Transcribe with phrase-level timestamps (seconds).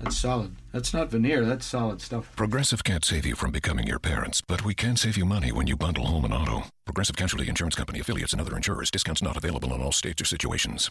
[0.00, 0.54] That's solid.
[0.72, 2.34] That's not veneer, that's solid stuff.
[2.36, 5.66] Progressive can't save you from becoming your parents, but we can save you money when
[5.66, 6.64] you bundle home and auto.
[6.84, 8.90] Progressive Casualty Insurance Company affiliates and other insurers.
[8.90, 10.90] Discounts not available in all states or situations.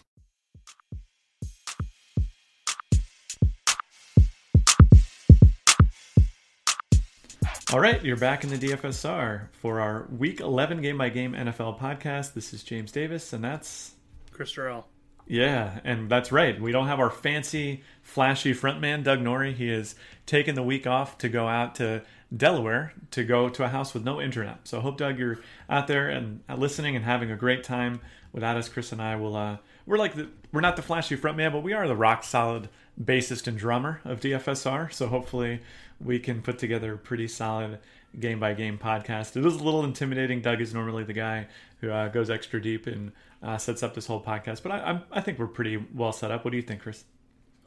[7.73, 11.77] All right, you're back in the DFSR for our Week 11 Game by Game NFL
[11.77, 12.33] podcast.
[12.33, 13.91] This is James Davis, and that's
[14.31, 14.87] Chris Durrell.
[15.27, 16.59] Yeah, and that's right.
[16.59, 19.53] We don't have our fancy, flashy frontman, Doug Norrie.
[19.53, 19.95] He has
[20.25, 22.01] taken the week off to go out to
[22.35, 24.59] Delaware to go to a house with no internet.
[24.65, 28.01] So I hope, Doug, you're out there and listening and having a great time.
[28.33, 29.35] Without us, Chris and I will.
[29.35, 32.69] Uh, we're like the, we're not the flashy frontman, but we are the rock solid
[33.01, 34.91] bassist and drummer of DFSR.
[34.91, 35.61] So hopefully,
[35.99, 37.79] we can put together a pretty solid
[38.19, 39.37] game by game podcast.
[39.37, 40.41] It is a little intimidating.
[40.41, 41.47] Doug is normally the guy
[41.81, 43.11] who uh, goes extra deep and
[43.43, 46.31] uh, sets up this whole podcast, but I, I'm, I think we're pretty well set
[46.31, 46.43] up.
[46.45, 47.05] What do you think, Chris?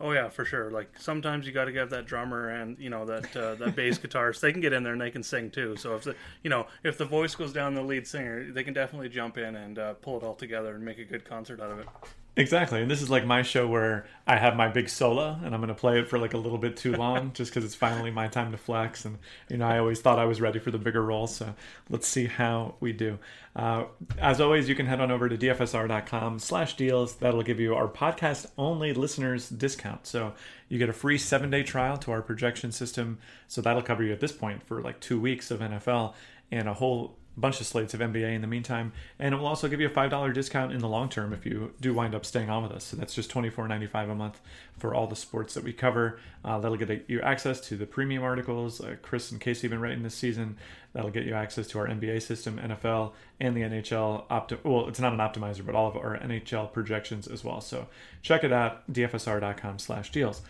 [0.02, 0.70] Oh yeah, for sure.
[0.70, 3.98] Like sometimes you got to get that drummer and you know that uh, that bass
[3.98, 4.40] guitarist.
[4.40, 5.76] They can get in there and they can sing too.
[5.76, 8.72] So if the you know if the voice goes down, the lead singer, they can
[8.72, 11.70] definitely jump in and uh, pull it all together and make a good concert out
[11.70, 11.88] of it.
[12.36, 12.80] Exactly.
[12.80, 15.68] And this is like my show where I have my big solo and I'm going
[15.68, 18.28] to play it for like a little bit too long just because it's finally my
[18.28, 19.04] time to flex.
[19.04, 21.26] And, you know, I always thought I was ready for the bigger role.
[21.26, 21.54] So
[21.88, 23.18] let's see how we do.
[23.56, 23.84] Uh,
[24.18, 27.16] as always, you can head on over to dfsr.com slash deals.
[27.16, 30.06] That'll give you our podcast only listeners discount.
[30.06, 30.32] So
[30.68, 33.18] you get a free seven day trial to our projection system.
[33.48, 36.14] So that'll cover you at this point for like two weeks of NFL
[36.52, 39.68] and a whole bunch of slates of NBA in the meantime, and it will also
[39.68, 42.24] give you a five dollar discount in the long term if you do wind up
[42.24, 42.84] staying on with us.
[42.84, 44.40] So that's just twenty four ninety five a month
[44.78, 46.18] for all the sports that we cover.
[46.44, 48.80] Uh, that'll get you access to the premium articles.
[48.80, 50.56] Uh, Chris and Casey have been writing this season.
[50.92, 54.26] That'll get you access to our NBA system, NFL, and the NHL.
[54.28, 57.60] Opti- well, it's not an optimizer, but all of our NHL projections as well.
[57.60, 57.86] So
[58.22, 60.42] check it out, dfsr.com/deals.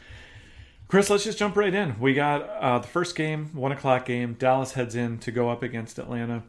[0.88, 2.00] Chris, let's just jump right in.
[2.00, 4.34] We got uh, the first game, one o'clock game.
[4.34, 6.42] Dallas heads in to go up against Atlanta.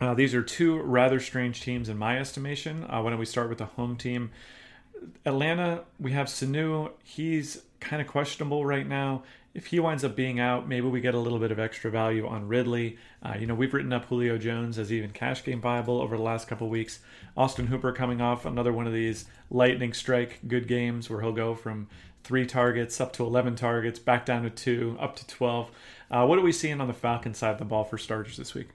[0.00, 2.84] Uh, these are two rather strange teams in my estimation.
[2.84, 4.30] Uh, why don't we start with the home team?
[5.24, 6.90] Atlanta, we have Sanu.
[7.04, 9.22] He's kind of questionable right now.
[9.52, 12.26] If he winds up being out, maybe we get a little bit of extra value
[12.26, 12.98] on Ridley.
[13.22, 16.22] Uh, you know, we've written up Julio Jones as even cash game viable over the
[16.22, 17.00] last couple weeks.
[17.36, 21.54] Austin Hooper coming off another one of these lightning strike good games where he'll go
[21.54, 21.88] from
[22.22, 25.70] three targets up to 11 targets, back down to two, up to 12.
[26.10, 28.54] Uh, what are we seeing on the Falcon side of the ball for starters this
[28.54, 28.68] week?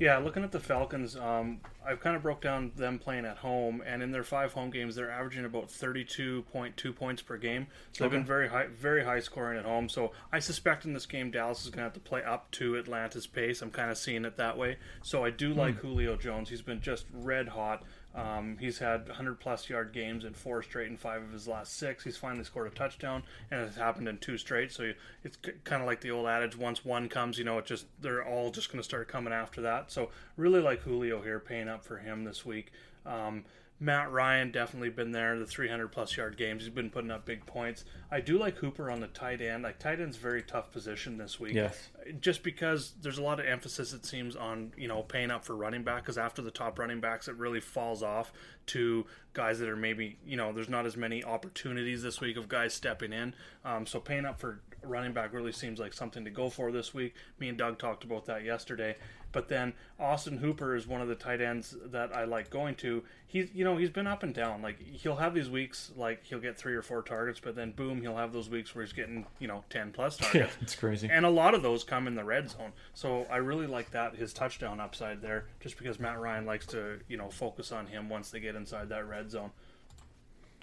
[0.00, 3.82] Yeah, looking at the Falcons, um, I've kind of broke down them playing at home,
[3.84, 7.66] and in their five home games, they're averaging about thirty-two point two points per game.
[7.92, 8.08] So okay.
[8.08, 9.90] they've been very high, very high scoring at home.
[9.90, 12.76] So I suspect in this game, Dallas is going to have to play up to
[12.76, 13.60] Atlanta's pace.
[13.60, 14.78] I'm kind of seeing it that way.
[15.02, 15.80] So I do like mm.
[15.80, 16.48] Julio Jones.
[16.48, 17.82] He's been just red hot.
[18.14, 21.76] Um, he's had 100 plus yard games in four straight and five of his last
[21.76, 22.02] six.
[22.02, 24.72] He's finally scored a touchdown, and it's happened in two straight.
[24.72, 27.86] So it's kind of like the old adage: once one comes, you know, it just
[28.00, 29.92] they're all just going to start coming after that.
[29.92, 32.72] So really like Julio here, paying up for him this week.
[33.06, 33.44] Um,
[33.82, 35.38] Matt Ryan definitely been there.
[35.38, 37.86] The 300 plus yard games, he's been putting up big points.
[38.10, 39.62] I do like Hooper on the tight end.
[39.62, 41.54] Like tight end's very tough position this week.
[41.54, 41.88] Yes.
[42.20, 45.56] Just because there's a lot of emphasis it seems on you know paying up for
[45.56, 48.32] running back because after the top running backs it really falls off
[48.66, 52.50] to guys that are maybe you know there's not as many opportunities this week of
[52.50, 53.34] guys stepping in.
[53.64, 56.92] Um, so paying up for running back really seems like something to go for this
[56.92, 57.14] week.
[57.38, 58.96] Me and Doug talked about that yesterday.
[59.32, 63.02] But then Austin Hooper is one of the tight ends that I like going to.
[63.26, 64.62] He's you know he's been up and down.
[64.62, 68.02] Like he'll have these weeks like he'll get three or four targets, but then boom,
[68.02, 70.54] he'll have those weeks where he's getting you know ten plus targets.
[70.56, 71.08] Yeah, it's crazy.
[71.10, 72.72] And a lot of those come in the red zone.
[72.94, 76.98] So I really like that his touchdown upside there, just because Matt Ryan likes to
[77.08, 79.50] you know focus on him once they get inside that red zone.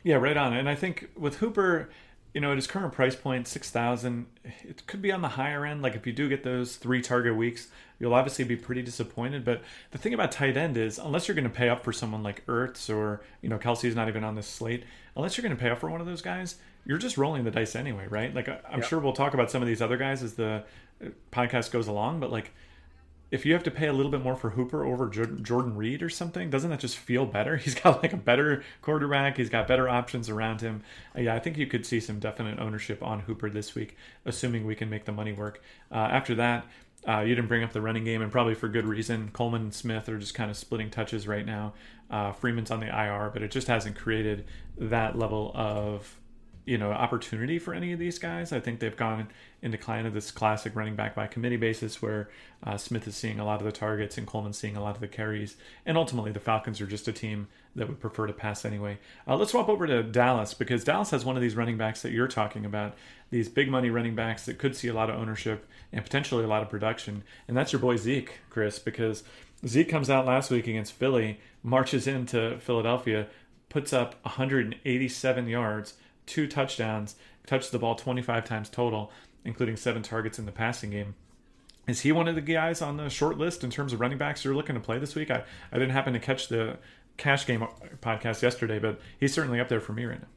[0.03, 0.53] Yeah, right on.
[0.53, 1.89] And I think with Hooper,
[2.37, 4.27] you know, at his current price point, six thousand,
[4.61, 5.81] it could be on the higher end.
[5.81, 9.43] Like if you do get those three target weeks, you'll obviously be pretty disappointed.
[9.43, 12.21] But the thing about tight end is, unless you're going to pay up for someone
[12.21, 14.83] like Ertz or you know Kelce's not even on this slate,
[15.15, 17.49] unless you're going to pay up for one of those guys, you're just rolling the
[17.49, 18.31] dice anyway, right?
[18.35, 18.87] Like I'm yep.
[18.87, 20.63] sure we'll talk about some of these other guys as the
[21.03, 22.53] uh, podcast goes along, but like
[23.29, 26.09] if you have to pay a little bit more for Hooper over Jordan Reed or
[26.09, 27.57] something, doesn't that just feel better?
[27.63, 29.37] He's got like a better quarterback.
[29.37, 30.83] He's got better options around him.
[31.15, 34.65] Uh, yeah, I think you could see some definite ownership on Hooper this week, assuming
[34.65, 35.61] we can make the money work.
[35.91, 36.65] Uh, after that,
[37.07, 39.29] Uh, you didn't bring up the running game, and probably for good reason.
[39.31, 41.73] Coleman and Smith are just kind of splitting touches right now.
[42.09, 44.45] Uh, Freeman's on the IR, but it just hasn't created
[44.77, 46.17] that level of
[46.67, 48.51] you know opportunity for any of these guys.
[48.51, 49.29] I think they've gone
[49.61, 52.29] in decline of this classic running back by committee basis, where
[52.61, 55.01] uh, Smith is seeing a lot of the targets and Coleman's seeing a lot of
[55.01, 55.55] the carries,
[55.85, 58.99] and ultimately the Falcons are just a team that would prefer to pass anyway.
[59.25, 62.11] Uh, let's swap over to Dallas because Dallas has one of these running backs that
[62.11, 62.95] you're talking about,
[63.29, 66.47] these big money running backs that could see a lot of ownership and potentially a
[66.47, 69.23] lot of production, and that's your boy Zeke, Chris, because
[69.65, 73.27] Zeke comes out last week against Philly, marches into Philadelphia,
[73.69, 75.93] puts up 187 yards
[76.27, 77.15] two touchdowns,
[77.47, 79.11] touched the ball 25 times total,
[79.43, 81.15] including seven targets in the passing game.
[81.87, 84.43] Is he one of the guys on the short list in terms of running backs
[84.43, 85.31] you're looking to play this week?
[85.31, 86.77] I, I didn't happen to catch the
[87.15, 87.65] cash game
[88.01, 90.27] podcast yesterday, but he's certainly up there for me right now.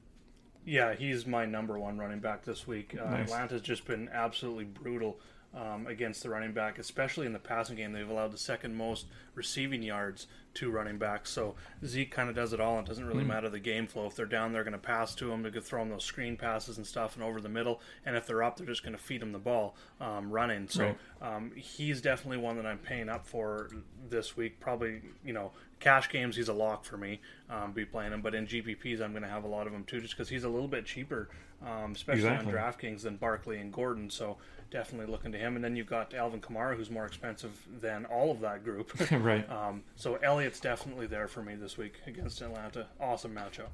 [0.64, 2.96] Yeah, he's my number one running back this week.
[2.98, 3.24] Uh, nice.
[3.24, 5.18] Atlanta's just been absolutely brutal
[5.54, 7.92] um, against the running back, especially in the passing game.
[7.92, 11.30] They've allowed the second most receiving yards to running backs.
[11.30, 11.54] So
[11.84, 12.78] Zeke kind of does it all.
[12.78, 13.28] It doesn't really mm.
[13.28, 14.06] matter the game flow.
[14.06, 15.42] If they're down, they're going to pass to him.
[15.42, 17.80] They could throw him those screen passes and stuff and over the middle.
[18.04, 20.68] And if they're up, they're just going to feed him the ball um, running.
[20.68, 20.84] So
[21.20, 21.36] right.
[21.36, 23.70] um, he's definitely one that I'm paying up for
[24.08, 24.60] this week.
[24.60, 27.20] Probably, you know, cash games, he's a lock for me.
[27.48, 29.84] Um, be playing him, but in GPPs, I'm going to have a lot of him
[29.84, 31.28] too, just because he's a little bit cheaper,
[31.64, 32.52] um, especially exactly.
[32.52, 34.10] on DraftKings than Barkley and Gordon.
[34.10, 34.36] So
[34.70, 35.56] definitely looking to him.
[35.56, 38.92] And then you've got Alvin Kamara, who's more expensive than all of that group.
[39.10, 39.48] right.
[39.50, 42.86] Um, so Elliott's definitely there for me this week against Atlanta.
[43.00, 43.68] Awesome matchup.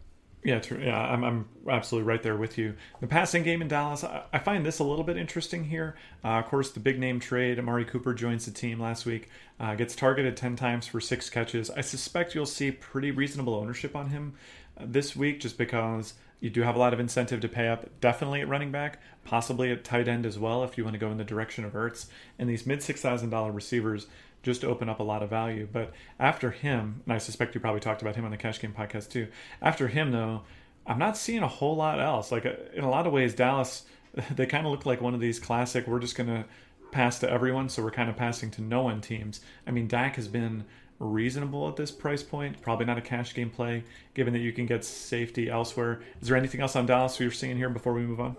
[0.47, 0.79] Yeah, true.
[0.81, 2.75] Yeah, I'm, I'm absolutely right there with you.
[3.01, 5.97] The passing game in Dallas, I, I find this a little bit interesting here.
[6.25, 9.29] Uh, of course, the big name trade, Amari Cooper joins the team last week,
[9.59, 11.69] uh, gets targeted 10 times for six catches.
[11.71, 14.35] I suspect you'll see pretty reasonable ownership on him
[14.79, 17.89] uh, this week just because you do have a lot of incentive to pay up,
[18.01, 21.11] definitely at running back, possibly at tight end as well if you want to go
[21.11, 22.07] in the direction of Ertz.
[22.39, 24.07] And these mid $6,000 receivers
[24.43, 25.67] just open up a lot of value.
[25.71, 28.75] But after him, and I suspect you probably talked about him on the Cash Game
[28.77, 29.29] podcast too,
[29.63, 30.43] after him, though,
[30.87, 32.31] I'm not seeing a whole lot else.
[32.31, 33.85] Like, uh, in a lot of ways, Dallas,
[34.35, 36.45] they kind of look like one of these classic, we're just going to
[36.93, 39.41] pass to everyone, so we're kind of passing to no one teams.
[39.67, 40.65] I mean, Dak has been
[40.99, 42.61] reasonable at this price point.
[42.63, 43.85] Probably not a cash game play,
[44.15, 46.01] given that you can get safety elsewhere.
[46.21, 48.37] Is there anything else on Dallas we are seeing here before we move on?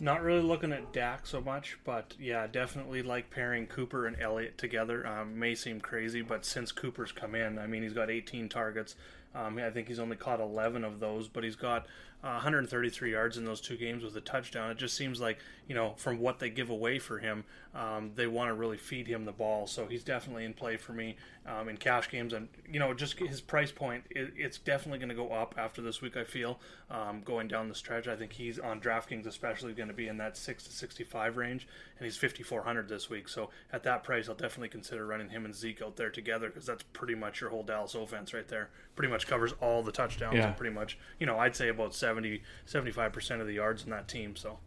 [0.00, 4.56] Not really looking at Dak so much, but yeah, definitely like pairing Cooper and Elliott
[4.56, 5.04] together.
[5.04, 8.94] Um, may seem crazy, but since Cooper's come in, I mean, he's got 18 targets.
[9.34, 11.86] Um, I think he's only caught 11 of those, but he's got
[12.22, 14.72] uh, 133 yards in those two games with a touchdown.
[14.72, 15.38] It just seems like,
[15.68, 17.44] you know, from what they give away for him,
[17.74, 19.68] um, they want to really feed him the ball.
[19.68, 21.16] So he's definitely in play for me
[21.46, 22.32] um, in cash games.
[22.32, 25.80] And, you know, just his price point, it, it's definitely going to go up after
[25.80, 26.58] this week, I feel,
[26.90, 28.08] um, going down the stretch.
[28.08, 31.68] I think he's on DraftKings, especially going to be in that 6 to 65 range.
[31.98, 33.28] And he's 5,400 this week.
[33.28, 36.66] So at that price, I'll definitely consider running him and Zeke out there together because
[36.66, 38.70] that's pretty much your whole Dallas offense right there.
[38.96, 40.48] Pretty much covers all the touchdowns yeah.
[40.48, 44.08] and pretty much, you know, I'd say about 70, 75% of the yards in that
[44.08, 44.34] team.
[44.34, 44.58] So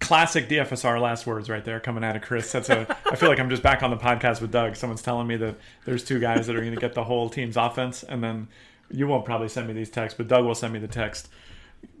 [0.00, 2.52] classic DFSR last words right there coming out of Chris.
[2.52, 2.86] That's a.
[3.10, 4.76] I feel like I'm just back on the podcast with Doug.
[4.76, 5.56] Someone's telling me that
[5.86, 8.48] there's two guys that are going to get the whole team's offense, and then
[8.90, 11.28] you won't probably send me these texts, but Doug will send me the text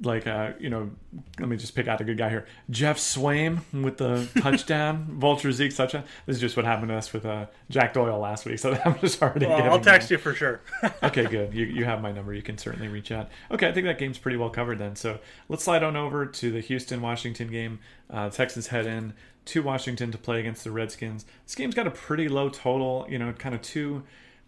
[0.02, 0.90] like uh, you know,
[1.38, 2.46] let me just pick out a good guy here.
[2.70, 6.04] Geoff Swaim with the touchdown, Vulture Zeke touchdown.
[6.26, 8.58] This is just what happened to us with uh, Jack Doyle last week.
[8.58, 9.46] So I'm just already.
[9.46, 10.60] Well, I'll text you for sure.
[11.02, 11.52] okay, good.
[11.52, 12.32] You you have my number.
[12.32, 13.28] You can certainly reach out.
[13.50, 14.94] Okay, I think that game's pretty well covered then.
[14.96, 17.80] So let's slide on over to the Houston Washington game.
[18.08, 19.14] Uh, Texans head in
[19.46, 21.24] to Washington to play against the Redskins.
[21.44, 23.06] This game's got a pretty low total.
[23.08, 24.04] You know, kind of two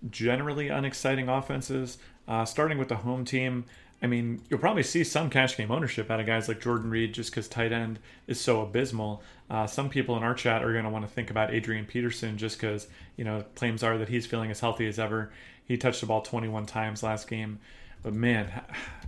[0.09, 1.99] generally unexciting offenses.
[2.28, 3.64] Uh, starting with the home team.
[4.02, 7.12] I mean, you'll probably see some cash game ownership out of guys like Jordan Reed
[7.12, 9.23] just because tight end is so abysmal.
[9.50, 12.38] Uh, some people in our chat are going to want to think about Adrian Peterson
[12.38, 15.30] just because, you know, claims are that he's feeling as healthy as ever.
[15.64, 17.59] He touched the ball 21 times last game.
[18.02, 18.50] But man,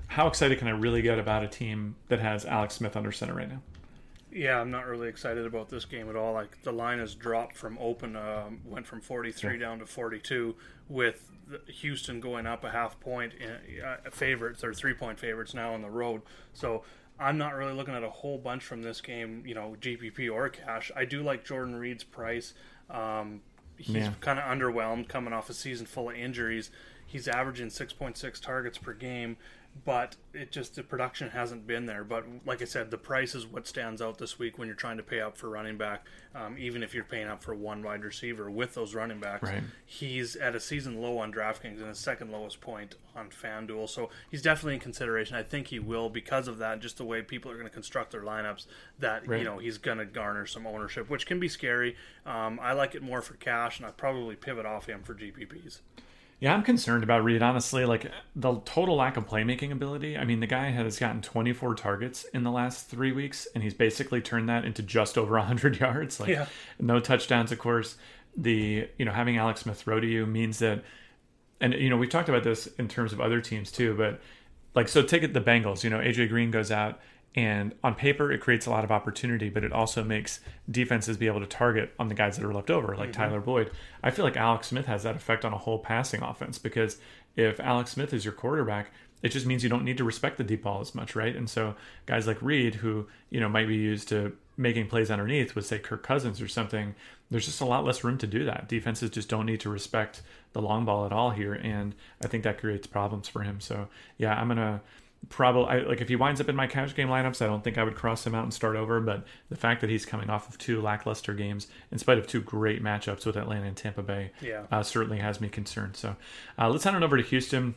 [0.08, 3.34] how excited can I really get about a team that has Alex Smith under center
[3.34, 3.62] right now?
[4.30, 6.32] Yeah, I'm not really excited about this game at all.
[6.32, 9.58] Like the line has dropped from open, uh, went from 43 yeah.
[9.58, 10.54] down to 42,
[10.92, 11.30] with
[11.66, 15.82] Houston going up a half point in, uh, favorites or three point favorites now on
[15.82, 16.22] the road.
[16.52, 16.84] So
[17.18, 20.48] I'm not really looking at a whole bunch from this game, you know, GPP or
[20.48, 20.90] cash.
[20.94, 22.54] I do like Jordan Reed's price.
[22.90, 23.40] Um,
[23.76, 24.12] he's yeah.
[24.20, 26.70] kind of underwhelmed coming off a season full of injuries
[27.12, 29.36] He's averaging 6.6 targets per game
[29.84, 32.04] but it just the production hasn't been there.
[32.04, 34.96] But like I said, the price is what stands out this week when you're trying
[34.98, 36.06] to pay up for running back.
[36.34, 39.62] Um, even if you're paying up for one wide receiver with those running backs, right.
[39.84, 43.88] he's at a season low on DraftKings and his second lowest point on FanDuel.
[43.88, 45.36] So he's definitely in consideration.
[45.36, 48.12] I think he will because of that, just the way people are going to construct
[48.12, 48.66] their lineups.
[48.98, 49.38] That right.
[49.40, 51.96] you know he's going to garner some ownership, which can be scary.
[52.24, 55.80] Um, I like it more for cash, and I probably pivot off him for GPPs.
[56.42, 57.84] Yeah, I'm concerned about Reed, honestly.
[57.84, 60.18] Like the total lack of playmaking ability.
[60.18, 63.74] I mean, the guy has gotten 24 targets in the last three weeks, and he's
[63.74, 66.18] basically turned that into just over 100 yards.
[66.18, 66.46] Like, yeah.
[66.80, 67.96] no touchdowns, of course.
[68.36, 70.82] The, you know, having Alex Smith throw to you means that,
[71.60, 74.20] and, you know, we've talked about this in terms of other teams too, but
[74.74, 76.98] like, so take it the Bengals, you know, AJ Green goes out
[77.34, 81.26] and on paper, it creates a lot of opportunity, but it also makes defenses be
[81.26, 83.22] able to target on the guys that are left over, like mm-hmm.
[83.22, 83.70] Tyler Boyd.
[84.02, 86.98] I feel like Alex Smith has that effect on a whole passing offense because
[87.34, 90.44] if Alex Smith is your quarterback, it just means you don't need to respect the
[90.44, 91.34] deep ball as much, right?
[91.34, 91.74] And so
[92.06, 95.78] guys like Reed, who you know might be used to making plays underneath, with say
[95.78, 96.94] Kirk Cousins or something,
[97.30, 98.68] there's just a lot less room to do that.
[98.68, 100.22] Defenses just don't need to respect
[100.52, 103.60] the long ball at all here, and I think that creates problems for him.
[103.60, 104.82] So yeah, I'm gonna
[105.28, 107.84] probably like if he winds up in my cash game lineups, I don't think I
[107.84, 109.00] would cross him out and start over.
[109.00, 112.40] But the fact that he's coming off of two lackluster games, in spite of two
[112.40, 114.64] great matchups with Atlanta and Tampa Bay, yeah.
[114.70, 115.96] uh, certainly has me concerned.
[115.96, 116.16] So
[116.58, 117.74] uh, let's head on over to Houston.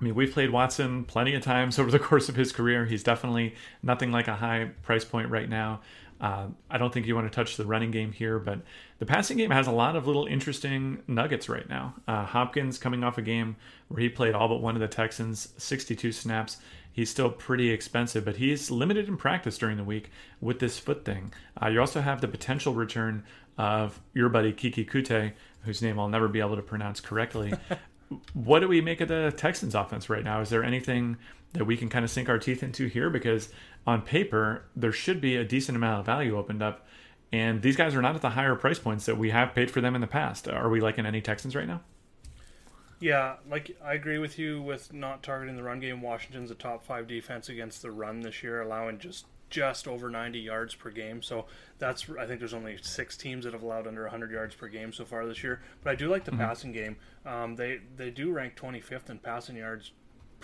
[0.00, 2.84] I mean, we've played Watson plenty of times over the course of his career.
[2.84, 5.80] He's definitely nothing like a high price point right now.
[6.20, 8.60] Uh, I don't think you want to touch the running game here, but
[8.98, 11.94] the passing game has a lot of little interesting nuggets right now.
[12.06, 13.56] Uh, Hopkins coming off a game
[13.88, 16.58] where he played all but one of the Texans, 62 snaps.
[16.92, 21.04] He's still pretty expensive, but he's limited in practice during the week with this foot
[21.04, 21.32] thing.
[21.60, 23.24] Uh, you also have the potential return
[23.58, 27.52] of your buddy Keke Coutee, whose name I'll never be able to pronounce correctly.
[28.34, 30.40] what do we make of the Texans offense right now?
[30.40, 31.16] Is there anything
[31.52, 33.10] that we can kind of sink our teeth into here?
[33.10, 33.48] Because
[33.86, 36.86] on paper, there should be a decent amount of value opened up.
[37.32, 39.80] And these guys are not at the higher price points that we have paid for
[39.80, 40.48] them in the past.
[40.48, 41.80] Are we liking any Texans right now?
[43.00, 46.00] Yeah, like I agree with you with not targeting the run game.
[46.00, 50.38] Washington's a top five defense against the run this year, allowing just just over 90
[50.38, 51.22] yards per game.
[51.22, 51.46] So
[51.78, 54.92] that's I think there's only six teams that have allowed under 100 yards per game
[54.92, 55.60] so far this year.
[55.82, 56.40] But I do like the mm-hmm.
[56.40, 56.96] passing game.
[57.26, 59.92] Um, they they do rank 25th in passing yards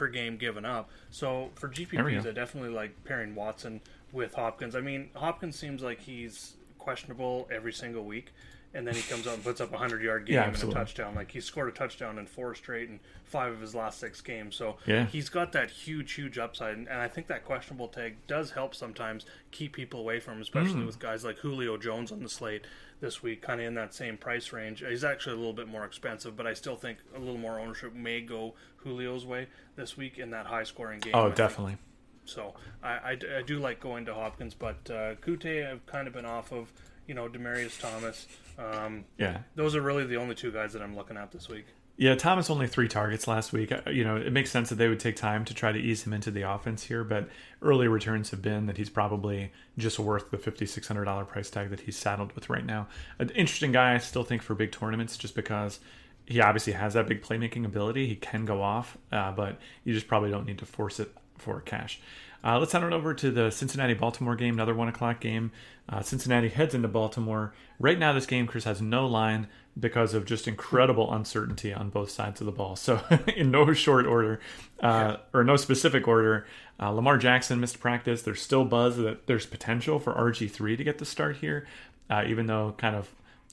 [0.00, 0.88] per game given up.
[1.11, 4.75] So for GPPs, I definitely like pairing Watson with Hopkins.
[4.75, 8.33] I mean, Hopkins seems like he's questionable every single week,
[8.73, 10.73] and then he comes out and puts up a hundred yard game yeah, and a
[10.73, 11.14] touchdown.
[11.14, 14.57] Like he scored a touchdown in four straight and five of his last six games.
[14.57, 15.04] So yeah.
[15.04, 18.75] he's got that huge, huge upside, and, and, I think that questionable tag does help
[18.75, 20.87] sometimes keep people away from him, especially mm.
[20.87, 22.64] with guys like Julio Jones on the slate
[23.00, 24.85] this week, kind of in that same price range.
[24.87, 27.95] He's actually a little bit more expensive, but I still think a little more ownership
[27.95, 31.12] may go Julio's way this week in that high scoring game.
[31.14, 31.73] Oh, I definitely.
[31.73, 31.85] Think.
[32.26, 36.14] So I, I, I, do like going to Hopkins, but uh, Coutee I've kind of
[36.14, 36.73] been off of.
[37.07, 38.28] You know, Demaryius Thomas.
[38.57, 41.64] Um, yeah, those are really the only two guys that I'm looking at this week.
[42.00, 43.71] Yeah, Thomas only three targets last week.
[43.71, 46.07] Uh, you know, it makes sense that they would take time to try to ease
[46.07, 47.28] him into the offense here, but
[47.61, 51.50] early returns have been that he's probably just worth the fifty six hundred dollar price
[51.50, 52.88] tag that he's saddled with right now.
[53.19, 55.78] An interesting guy, I still think for big tournaments, just because
[56.25, 58.07] he obviously has that big playmaking ability.
[58.07, 61.61] He can go off, uh, but you just probably don't need to force it for
[61.61, 62.00] cash.
[62.42, 65.52] Uh, let's head on over to the Cincinnati Baltimore game, another one o'clock game.
[65.87, 67.52] Uh, Cincinnati heads into Baltimore.
[67.78, 69.49] Right now, this game, Chris, has no line
[69.79, 72.77] because of just incredible uncertainty on both sides of the ball.
[72.77, 73.00] So,
[73.37, 74.41] in no short order,
[74.83, 76.47] uh, or no specific order,
[76.81, 78.23] uh, Lamar Jackson missed practice.
[78.23, 81.67] There's still buzz that there's potential for RG3 to get the start here,
[82.09, 83.09] uh, even though kind of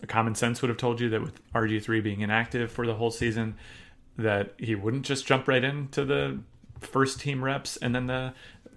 [0.07, 3.55] common sense would have told you that with RG3 being inactive for the whole season,
[4.17, 6.39] that he wouldn't just jump right into the
[6.79, 8.33] first team reps and then the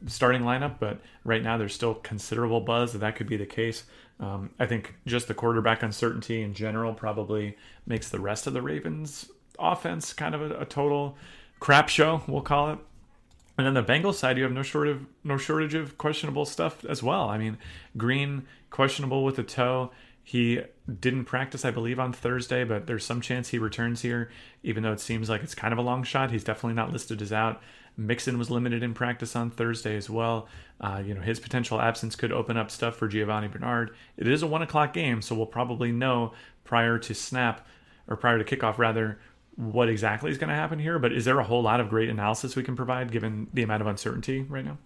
[0.07, 3.85] starting lineup, but right now there's still considerable buzz that that could be the case.
[4.21, 8.62] Um, I think just the quarterback uncertainty in general probably makes the rest of the
[8.62, 11.17] Ravens offense kind of a, a total
[11.59, 12.79] crap show, we'll call it.
[13.57, 16.85] And then the Bengals side, you have no short of no shortage of questionable stuff
[16.85, 17.29] as well.
[17.29, 17.59] I mean,
[17.97, 19.91] Green questionable with a toe.
[20.23, 20.61] He
[21.00, 24.31] didn't practice, I believe, on Thursday, but there's some chance he returns here,
[24.62, 26.31] even though it seems like it's kind of a long shot.
[26.31, 27.61] He's definitely not listed as out.
[27.97, 30.49] Mixon was limited in practice on Thursday as well.
[30.81, 33.95] Uh, you know, his potential absence could open up stuff for Giovani Bernard.
[34.17, 36.33] It is a one o'clock game, so we'll probably know
[36.65, 37.67] prior to snap
[38.09, 39.19] or prior to kickoff rather
[39.57, 40.99] what exactly is going to happen here.
[40.99, 43.83] But is there a whole lot of great analysis we can provide given the amount
[43.83, 44.79] of uncertainty right now?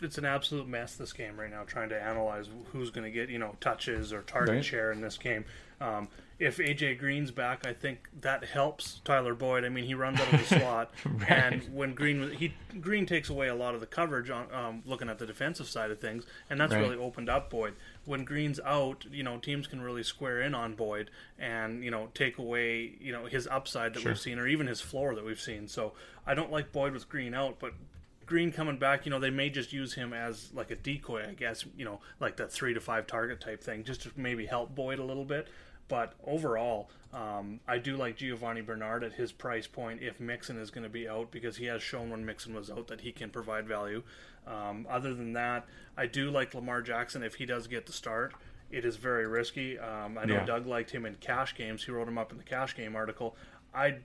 [0.00, 3.28] It's an absolute mess this game right now, trying to analyze who's going to get
[3.28, 4.64] you know touches or target right.
[4.64, 5.44] share in this game.
[5.80, 6.08] Um,
[6.42, 9.64] if AJ Green's back, I think that helps Tyler Boyd.
[9.64, 11.30] I mean, he runs out of the slot, right.
[11.30, 15.08] and when Green he Green takes away a lot of the coverage on um, looking
[15.08, 16.80] at the defensive side of things, and that's right.
[16.80, 17.74] really opened up Boyd.
[18.06, 22.08] When Green's out, you know, teams can really square in on Boyd and you know
[22.12, 24.10] take away you know his upside that sure.
[24.10, 25.68] we've seen, or even his floor that we've seen.
[25.68, 25.92] So
[26.26, 27.72] I don't like Boyd with Green out, but
[28.26, 31.34] Green coming back, you know, they may just use him as like a decoy, I
[31.34, 34.74] guess, you know, like that three to five target type thing, just to maybe help
[34.74, 35.48] Boyd a little bit.
[35.92, 40.70] But overall, um, I do like Giovani Bernard at his price point if Mixon is
[40.70, 43.28] going to be out because he has shown when Mixon was out that he can
[43.28, 44.02] provide value.
[44.46, 48.32] Um, other than that, I do like Lamar Jackson if he does get the start.
[48.70, 49.78] It is very risky.
[49.78, 50.46] Um, I know yeah.
[50.46, 51.84] Doug liked him in cash games.
[51.84, 53.36] He wrote him up in the cash game article.
[53.74, 53.96] I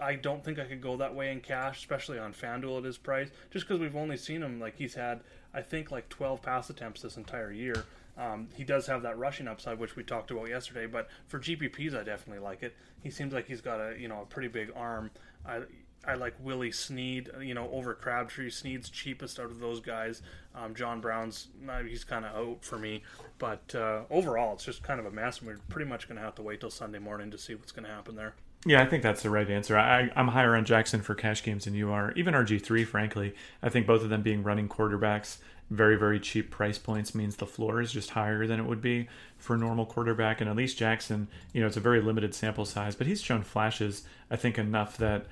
[0.00, 2.96] I don't think I could go that way in cash, especially on FanDuel at his
[2.96, 5.22] price, just because we've only seen him like he's had,
[5.52, 7.86] I think, like 12 pass attempts this entire year.
[8.16, 10.86] Um, he does have that rushing upside, which we talked about yesterday.
[10.86, 12.74] But for GPPs, I definitely like it.
[13.02, 15.10] He seems like he's got a you know a pretty big arm.
[15.46, 15.62] I
[16.06, 18.50] I like Willie Snead, you know, over Crabtree.
[18.50, 20.22] Snead's cheapest out of those guys.
[20.54, 21.48] Um, John Brown's
[21.86, 23.02] he's kind of out for me.
[23.38, 25.38] But uh, overall, it's just kind of a mess.
[25.38, 27.72] and We're pretty much going to have to wait till Sunday morning to see what's
[27.72, 28.34] going to happen there.
[28.66, 29.76] Yeah, I think that's the right answer.
[29.76, 32.12] I, am higher on Jackson for cash games than you are.
[32.12, 33.34] Even RG3, frankly.
[33.62, 35.38] I think both of them being running quarterbacks
[35.70, 39.08] very very cheap price points means the floor is just higher than it would be
[39.38, 42.64] for a normal quarterback and at least Jackson you know it's a very limited sample
[42.64, 45.26] size but he's shown flashes I think enough that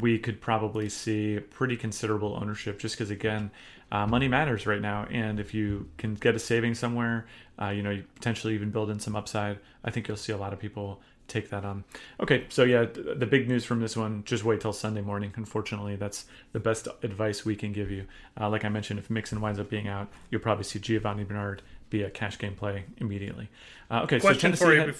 [0.00, 3.50] we could probably see pretty considerable ownership just because again
[3.90, 7.26] uh, money matters right now and if you can get a saving somewhere
[7.60, 10.38] uh, you know you potentially even build in some upside I think you'll see a
[10.38, 11.84] lot of people take that on.
[12.20, 15.32] Okay, so yeah, the big news from this one, just wait till Sunday morning.
[15.36, 18.06] Unfortunately, that's the best advice we can give you.
[18.40, 21.62] Uh, like I mentioned, if Mixon winds up being out, you'll probably see Giovani Bernard
[21.90, 23.48] be a cash game play immediately.
[23.90, 24.80] Uh, okay, Question so Tennessee for you.
[24.80, 24.94] Had,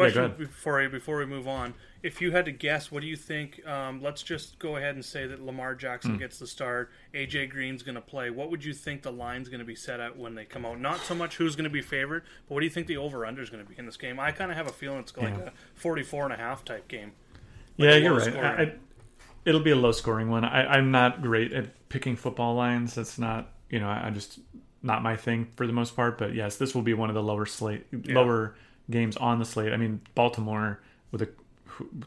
[0.00, 1.74] Question yeah, before before we move on.
[2.02, 3.66] If you had to guess, what do you think?
[3.66, 6.18] Um, let's just go ahead and say that Lamar Jackson mm.
[6.18, 6.90] gets the start.
[7.12, 8.30] AJ Green's going to play.
[8.30, 10.80] What would you think the line's going to be set at when they come out?
[10.80, 13.26] Not so much who's going to be favored, but what do you think the over
[13.26, 14.18] under is going to be in this game?
[14.18, 15.48] I kind of have a feeling it's like yeah.
[15.48, 17.12] a 44 and a half type game.
[17.76, 18.36] Like yeah, you're right.
[18.36, 18.72] I, I,
[19.44, 20.44] it'll be a low scoring one.
[20.44, 22.94] I, am not great at picking football lines.
[22.94, 24.38] That's not you know I, I just
[24.82, 26.18] not my thing for the most part.
[26.18, 28.14] But yes, this will be one of the lower slate yeah.
[28.14, 28.54] lower
[28.90, 29.72] games on the slate.
[29.72, 30.80] I mean, Baltimore
[31.10, 31.28] with a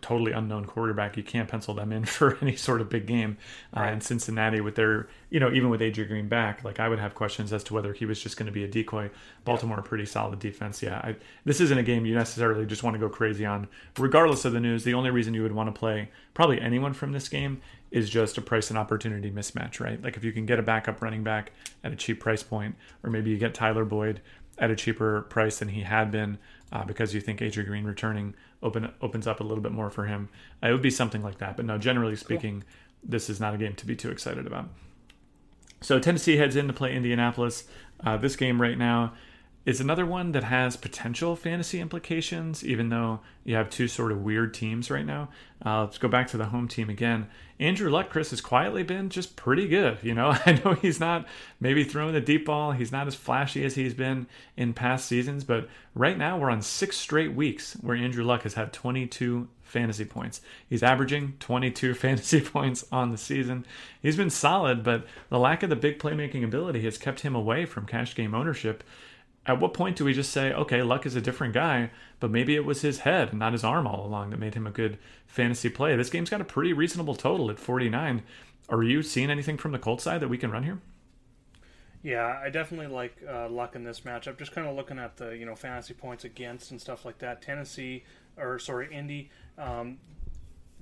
[0.02, 3.38] totally unknown quarterback, you can't pencil them in for any sort of big game.
[3.76, 3.90] Uh, right.
[3.90, 7.00] Uh, and Cincinnati with their, you know, even with AJ Green back, like I would
[7.00, 9.10] have questions as to whether he was just going to be a decoy.
[9.46, 9.88] Baltimore, yeah.
[9.88, 10.82] pretty solid defense.
[10.82, 13.68] Yeah, I, this isn't a game you necessarily just want to go crazy on.
[13.98, 17.12] Regardless of the news, the only reason you would want to play probably anyone from
[17.12, 20.02] this game is just a price and opportunity mismatch, right?
[20.02, 21.52] Like if you can get a backup running back
[21.84, 24.20] at a cheap price point, or maybe you get Tyler Boyd
[24.58, 26.38] at a cheaper price than he had been
[26.74, 30.06] uh, because you think Adrian Green returning open opens up a little bit more for
[30.06, 30.28] him.
[30.62, 31.56] Uh, it would be something like that.
[31.56, 33.10] But no, generally speaking, cool.
[33.12, 34.68] this is not a game to be too excited about.
[35.82, 37.66] So Tennessee heads in to play Indianapolis.
[38.04, 39.14] Uh, this game right now
[39.66, 44.22] is another one that has potential fantasy implications, even though you have two sort of
[44.22, 45.30] weird teams right now.
[45.66, 47.28] Uh, let's go back to the home team again.
[47.60, 50.00] Andrew Luck, Chris, has quietly been just pretty good.
[50.02, 51.26] You know, I know he's not
[51.62, 55.46] maybe throwing the deep ball, he's not as flashy as he's been in past seasons,
[55.46, 60.06] but right now we're on six straight weeks where Andrew Luck has had 22 fantasy
[60.06, 60.42] points.
[60.70, 63.66] He's averaging 22 fantasy points on the season.
[64.02, 67.66] He's been solid, but the lack of the big playmaking ability has kept him away
[67.66, 68.84] from cash game ownership
[69.46, 72.56] at what point do we just say, okay, Luck is a different guy, but maybe
[72.56, 74.98] it was his head and not his arm all along that made him a good
[75.28, 75.96] fantasy play?
[75.96, 78.24] This game's got a pretty reasonable total at 49.
[78.70, 80.80] Are you seeing anything from the Colts side that we can run here?
[82.02, 84.38] Yeah, I definitely like uh, Luck in this matchup.
[84.38, 87.42] Just kind of looking at the you know fantasy points against and stuff like that.
[87.42, 88.04] Tennessee,
[88.38, 89.30] or sorry, Indy.
[89.58, 90.00] Um,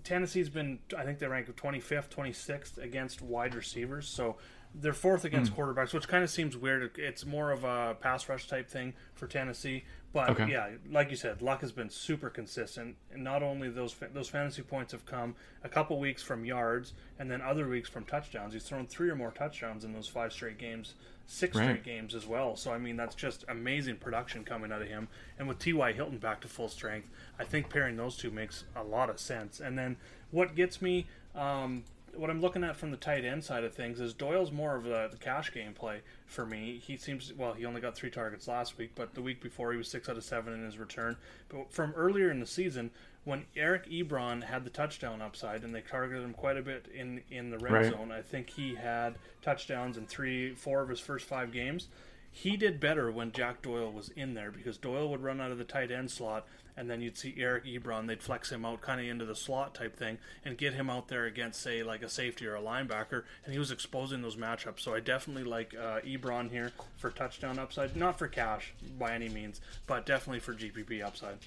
[0.03, 4.07] Tennessee's been, I think they rank 25th, 26th against wide receivers.
[4.07, 4.37] So
[4.73, 5.57] they're fourth against mm.
[5.57, 6.97] quarterbacks, which kind of seems weird.
[6.97, 9.83] It's more of a pass rush type thing for Tennessee.
[10.13, 10.51] But okay.
[10.51, 12.97] yeah, like you said, Luck has been super consistent.
[13.13, 17.31] And not only those those fantasy points have come a couple weeks from yards, and
[17.31, 18.53] then other weeks from touchdowns.
[18.53, 20.95] He's thrown three or more touchdowns in those five straight games,
[21.27, 21.63] six right.
[21.63, 22.57] straight games as well.
[22.57, 25.07] So I mean, that's just amazing production coming out of him.
[25.39, 25.93] And with T.Y.
[25.93, 27.07] Hilton back to full strength,
[27.39, 29.59] I think pairing those two makes a lot of sense.
[29.59, 29.97] And then
[30.31, 31.07] what gets me.
[31.33, 31.83] Um,
[32.15, 34.83] what I'm looking at from the tight end side of things is Doyle's more of
[34.83, 36.81] the, the cash game play for me.
[36.83, 39.77] He seems well, he only got three targets last week, but the week before he
[39.77, 41.17] was six out of seven in his return.
[41.49, 42.91] But from earlier in the season,
[43.23, 47.21] when Eric Ebron had the touchdown upside and they targeted him quite a bit in
[47.29, 47.91] in the red right.
[47.91, 51.87] zone, I think he had touchdowns in three, four of his first five games.
[52.31, 55.57] he did better when Jack Doyle was in there because Doyle would run out of
[55.57, 58.07] the tight end slot and then you'd see Eric Ebron.
[58.07, 61.07] They'd flex him out kind of into the slot type thing and get him out
[61.07, 64.79] there against, say, like a safety or a linebacker, and he was exposing those matchups.
[64.79, 69.29] So I definitely like uh, Ebron here for touchdown upside, not for cash by any
[69.29, 71.37] means, but definitely for GPP upside.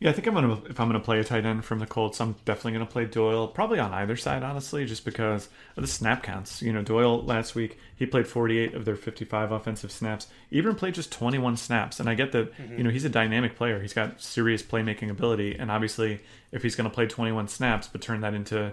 [0.00, 2.22] Yeah, I think I'm gonna if I'm gonna play a tight end from the Colts,
[2.22, 6.22] I'm definitely gonna play Doyle, probably on either side, honestly, just because of the snap
[6.22, 6.62] counts.
[6.62, 10.28] You know, Doyle last week he played 48 of their 55 offensive snaps.
[10.50, 12.56] Ebron played just 21 snaps, and I get that.
[12.56, 12.78] Mm-hmm.
[12.78, 13.78] You know, he's a dynamic player.
[13.78, 18.22] He's got serious playmaking ability, and obviously, if he's gonna play 21 snaps but turn
[18.22, 18.72] that into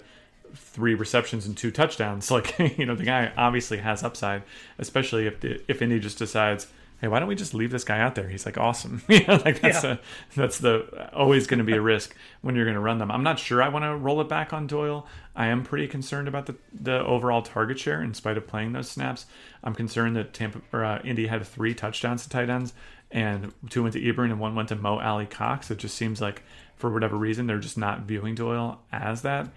[0.56, 4.44] three receptions and two touchdowns, like you know, the guy obviously has upside,
[4.80, 6.68] especially if the, if Indy just decides
[7.00, 8.28] hey, why don't we just leave this guy out there?
[8.28, 9.02] He's like awesome.
[9.10, 9.94] you know, like that's yeah.
[9.94, 10.00] a,
[10.36, 13.12] that's the always going to be a risk when you're going to run them.
[13.12, 15.06] I'm not sure I want to roll it back on Doyle.
[15.36, 18.90] I am pretty concerned about the the overall target share in spite of playing those
[18.90, 19.26] snaps.
[19.64, 22.74] I'm concerned that Tampa or uh, Indy had three touchdowns to tight ends
[23.12, 25.72] and two went to Ebron and one went to Mo Alie-Cox.
[25.72, 26.44] It just seems like
[26.76, 29.48] for whatever reason they're just not viewing Doyle as that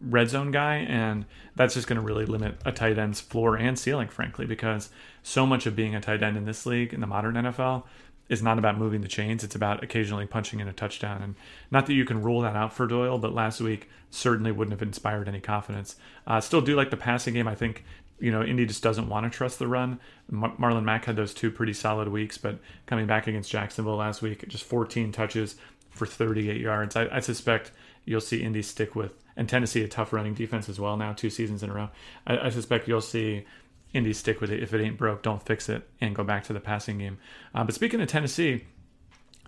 [0.00, 1.24] red zone guy, and
[1.56, 4.90] that's just going to really limit a tight end's floor and ceiling, frankly, because
[5.22, 7.84] so much of being a tight end in this league, in the modern NFL,
[8.28, 9.44] is not about moving the chains.
[9.44, 11.22] It's about occasionally punching in a touchdown.
[11.22, 11.34] And
[11.70, 14.86] not that you can rule that out for Doyle, but last week certainly wouldn't have
[14.86, 15.96] inspired any confidence.
[16.26, 17.48] Uh, still do like the passing game.
[17.48, 17.84] I think,
[18.18, 20.00] you know, Indy just doesn't want to trust the run.
[20.30, 24.22] Mar- Marlon Mack had those two pretty solid weeks, but coming back against Jacksonville last
[24.22, 25.56] week, just 14 touches
[25.90, 26.96] for 38 yards.
[26.96, 27.70] I, I suspect
[28.04, 31.30] you'll see Indy stick with, and Tennessee a tough running defense as well now, two
[31.30, 31.88] seasons in a row.
[32.26, 33.44] I, I suspect you'll see
[33.92, 34.62] Indy stick with it.
[34.62, 37.18] If it ain't broke, don't fix it, and go back to the passing game.
[37.54, 38.64] Uh, but speaking of Tennessee,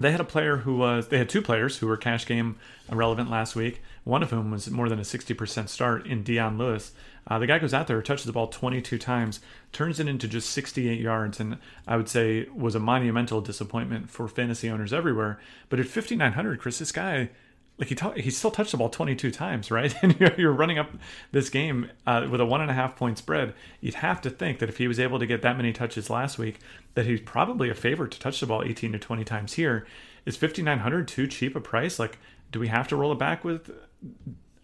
[0.01, 2.57] they had a player who was they had two players who were cash game
[2.91, 3.81] relevant last week.
[4.03, 6.93] One of whom was more than a 60% start in Dion Lewis.
[7.27, 9.41] Uh, the guy goes out there, touches the ball 22 times,
[9.73, 14.29] turns it into just 68 yards, and I would say was a monumental disappointment for
[14.29, 15.41] fantasy owners everywhere.
[15.71, 17.31] But at 5,900, Chris, this guy
[17.79, 19.95] like he he still touched the ball 22 times, right?
[20.03, 20.91] And you're, you're running up
[21.33, 23.55] this game uh, with a one and a half point spread.
[23.81, 26.39] You'd have to think that if he was able to get that many touches last
[26.39, 26.61] week,
[26.95, 29.87] that he's probably a favorite to touch the ball 18 to 20 times here.
[30.25, 31.99] Is 5900 too cheap a price?
[31.99, 32.19] Like,
[32.51, 33.71] do we have to roll it back with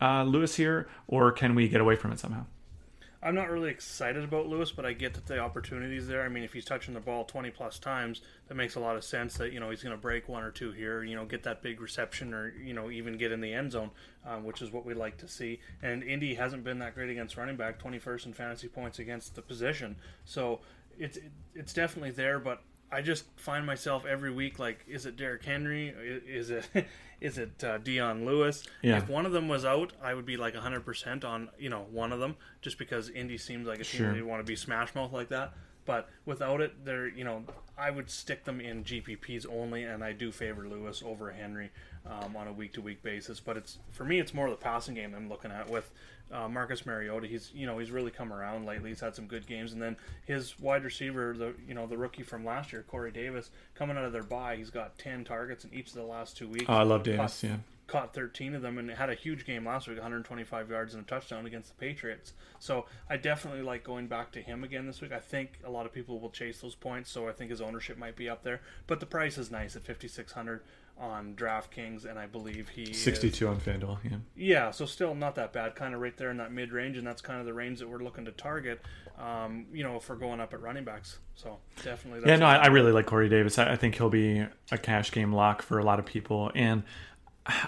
[0.00, 2.46] uh, Lewis here, or can we get away from it somehow?
[3.22, 6.22] I'm not really excited about Lewis, but I get that the opportunities there.
[6.22, 9.04] I mean, if he's touching the ball 20 plus times, that makes a lot of
[9.04, 9.34] sense.
[9.34, 11.60] That you know he's going to break one or two here, you know, get that
[11.62, 13.90] big reception, or you know even get in the end zone,
[14.26, 15.60] um, which is what we like to see.
[15.82, 19.42] And Indy hasn't been that great against running back, 21st in fantasy points against the
[19.42, 20.60] position, so
[20.98, 21.18] it's
[21.54, 22.38] it's definitely there.
[22.38, 25.88] But I just find myself every week like, is it Derrick Henry?
[25.88, 26.66] Is it
[27.20, 28.64] is it uh, Dion Lewis?
[28.82, 28.98] Yeah.
[28.98, 31.86] If one of them was out, I would be like 100 percent on you know
[31.90, 34.14] one of them, just because Indy seems like a team sure.
[34.14, 35.52] that want to be smash mouth like that.
[35.86, 37.44] But without it, they're you know
[37.78, 41.70] I would stick them in GPPs only, and I do favor Lewis over Henry
[42.06, 43.40] um, on a week to week basis.
[43.40, 45.90] But it's for me, it's more the passing game I'm looking at with
[46.32, 47.26] uh, Marcus Mariota.
[47.26, 48.90] He's you know he's really come around lately.
[48.90, 52.22] He's had some good games, and then his wide receiver, the you know the rookie
[52.22, 55.72] from last year, Corey Davis, coming out of their bye, he's got ten targets in
[55.74, 56.66] each of the last two weeks.
[56.68, 57.40] Oh, I love Davis.
[57.40, 57.56] Caught, yeah,
[57.90, 61.06] caught 13 of them and had a huge game last week, 125 yards and a
[61.06, 62.32] touchdown against the Patriots.
[62.60, 65.12] So I definitely like going back to him again this week.
[65.12, 67.98] I think a lot of people will chase those points, so I think his ownership
[67.98, 68.60] might be up there.
[68.86, 70.62] But the price is nice at 5600
[70.98, 73.98] on DraftKings, and I believe he 62 is, on FanDuel.
[74.04, 74.70] Yeah, yeah.
[74.70, 77.22] So still not that bad, kind of right there in that mid range, and that's
[77.22, 78.80] kind of the range that we're looking to target.
[79.18, 82.28] Um, you know, if we're going up at running backs, so definitely.
[82.28, 83.58] yeah, no, I, I, really like Corey Davis.
[83.58, 86.82] I, I think he'll be a cash game lock for a lot of people, and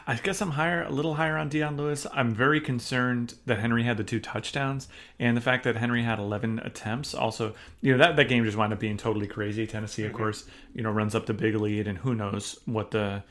[0.06, 2.06] I guess I'm higher, a little higher on Dion Lewis.
[2.12, 6.18] I'm very concerned that Henry had the two touchdowns, and the fact that Henry had
[6.18, 7.14] 11 attempts.
[7.14, 9.66] Also, you know that that game just wound up being totally crazy.
[9.66, 10.18] Tennessee, of mm-hmm.
[10.18, 13.22] course, you know runs up the big lead, and who knows what the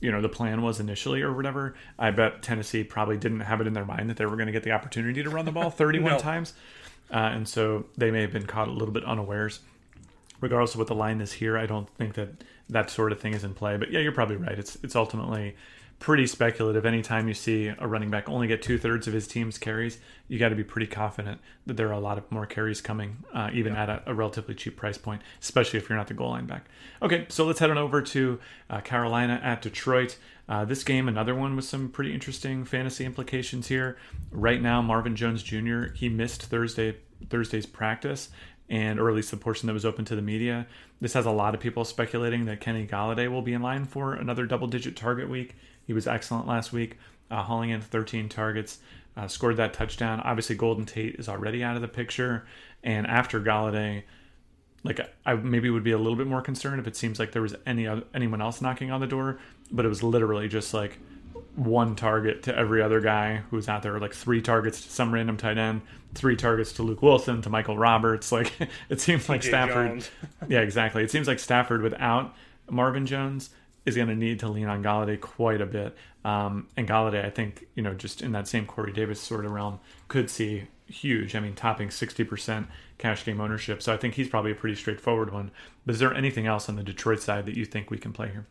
[0.00, 1.74] you know the plan was initially or whatever.
[1.98, 4.52] I bet Tennessee probably didn't have it in their mind that they were going to
[4.52, 6.18] get the opportunity to run the ball 31 no.
[6.18, 6.54] times,
[7.10, 9.60] uh, and so they may have been caught a little bit unawares.
[10.40, 13.34] Regardless of what the line is here, I don't think that that sort of thing
[13.34, 13.76] is in play.
[13.76, 14.58] But yeah, you're probably right.
[14.58, 15.56] It's it's ultimately
[15.98, 16.86] pretty speculative.
[16.86, 20.38] Anytime you see a running back only get two thirds of his team's carries, you
[20.38, 23.50] got to be pretty confident that there are a lot of more carries coming, uh,
[23.52, 23.82] even yeah.
[23.82, 26.66] at a, a, relatively cheap price point, especially if you're not the goal line back.
[27.02, 28.38] Okay, so let's head on over to
[28.70, 30.16] uh, Carolina at Detroit.
[30.48, 33.98] Uh, this game, another one with some pretty interesting fantasy implications here.
[34.30, 35.86] Right now, Marvin Jones Jr.
[35.94, 36.96] he missed Thursday
[37.28, 38.28] Thursday's practice
[38.70, 40.66] and or at least the portion that was open to the media.
[41.00, 44.14] This has a lot of people speculating that Kenny Golladay will be in line for
[44.14, 45.54] another double-digit target week.
[45.86, 46.98] He was excellent last week,
[47.30, 48.78] uh, hauling in 13 targets,
[49.16, 50.20] uh, scored that touchdown.
[50.20, 52.46] Obviously, Golden Tate is already out of the picture,
[52.84, 54.02] and after Golladay,
[54.84, 57.42] like I maybe would be a little bit more concerned if it seems like there
[57.42, 59.38] was any anyone else knocking on the door,
[59.72, 60.98] but it was literally just like
[61.58, 65.36] one target to every other guy who's out there, like three targets to some random
[65.36, 65.82] tight end,
[66.14, 68.32] three targets to Luke Wilson, to Michael Roberts.
[68.38, 68.52] Like
[68.88, 70.06] it seems like Stafford.
[70.48, 71.02] yeah, exactly.
[71.02, 72.34] It seems like Stafford without
[72.70, 73.50] Marvin Jones
[73.84, 75.96] is going to need to lean on Golladay quite a bit.
[76.24, 79.50] Um, and Golladay, I think, you know, just in that same Corey Davis sort of
[79.50, 81.34] realm, could see huge.
[81.34, 82.68] I mean, topping 60%
[82.98, 83.82] cash game ownership.
[83.82, 85.50] So I think he's probably a pretty straightforward one.
[85.84, 88.28] But is there anything else on the Detroit side that you think we can play
[88.28, 88.46] here?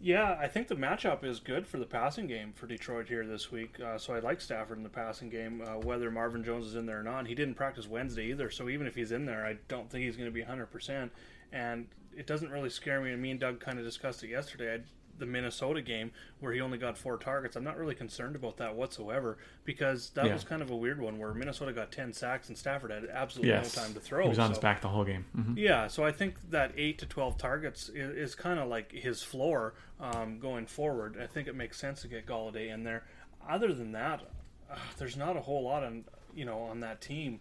[0.00, 3.50] Yeah, I think the matchup is good for the passing game for Detroit here this
[3.50, 3.80] week.
[3.80, 6.84] Uh, so I like Stafford in the passing game, uh, whether Marvin Jones is in
[6.84, 7.26] there or not.
[7.26, 10.16] He didn't practice Wednesday either, so even if he's in there, I don't think he's
[10.16, 11.10] going to be 100%.
[11.52, 13.12] And it doesn't really scare me.
[13.12, 14.74] And me and Doug kind of discussed it yesterday.
[14.74, 14.78] I
[15.18, 17.56] the Minnesota game where he only got four targets.
[17.56, 20.32] I'm not really concerned about that whatsoever because that yeah.
[20.32, 23.50] was kind of a weird one where Minnesota got 10 sacks and Stafford had absolutely
[23.50, 23.76] yes.
[23.76, 24.24] no time to throw.
[24.24, 25.24] He was on so, his back the whole game.
[25.36, 25.58] Mm-hmm.
[25.58, 29.22] Yeah, so I think that 8 to 12 targets is, is kind of like his
[29.22, 31.18] floor um, going forward.
[31.22, 33.04] I think it makes sense to get Golladay in there.
[33.48, 34.22] Other than that,
[34.70, 37.40] uh, there's not a whole lot on you know on that team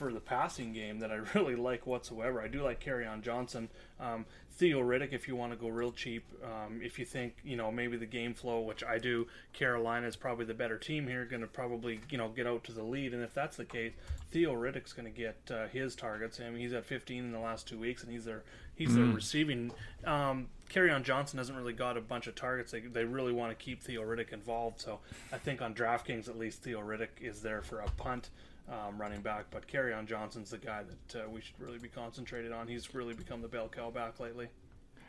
[0.00, 2.40] for the passing game that I really like whatsoever.
[2.40, 3.68] I do like Kerryon Johnson.
[4.00, 6.24] Um, Theo Riddick if you want to go real cheap.
[6.42, 10.16] Um, if you think you know maybe the game flow, which I do, Carolina is
[10.16, 13.12] probably the better team here, going to probably you know get out to the lead.
[13.12, 13.92] And if that's the case,
[14.30, 16.40] Theo Riddick's going to get uh, his targets.
[16.40, 18.42] I mean, he's at 15 in the last two weeks, and he's their
[18.74, 19.04] he's mm-hmm.
[19.04, 19.72] their receiving.
[20.06, 22.72] Um, on Johnson hasn't really got a bunch of targets.
[22.72, 24.80] They, they really want to keep Theo Riddick involved.
[24.80, 28.30] So I think on DraftKings at least Theo Riddick is there for a punt.
[28.70, 32.52] Um, running back, but Kerryon Johnson's the guy that uh, we should really be concentrated
[32.52, 32.68] on.
[32.68, 34.46] He's really become the bell cow back lately.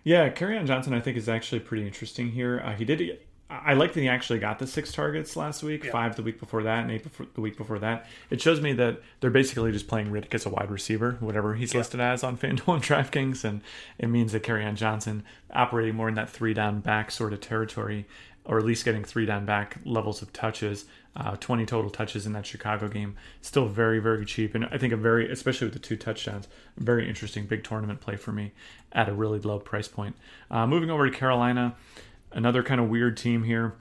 [0.04, 2.60] Yeah, Kerryon Johnson, I think, is actually pretty interesting here.
[2.66, 3.20] Uh, he did.
[3.52, 5.92] I like that he actually got the six targets last week, yeah.
[5.92, 8.08] five the week before that, and eight before, the week before that.
[8.30, 11.74] It shows me that they're basically just playing Riddick as a wide receiver, whatever he's
[11.74, 11.80] yeah.
[11.80, 13.62] listed as on FanDuel and DraftKings, and
[14.00, 18.08] it means that Kerryon Johnson operating more in that three down back sort of territory,
[18.46, 22.34] or at least getting three down back levels of touches uh, 20 total touches in
[22.34, 23.16] that Chicago game.
[23.42, 24.56] Still very, very cheap.
[24.56, 28.16] And I think a very, especially with the two touchdowns, very interesting big tournament play
[28.16, 28.54] for me
[28.92, 30.16] at a really low price point.
[30.50, 31.76] Uh, moving over to Carolina,
[32.32, 33.74] another kind of weird team here.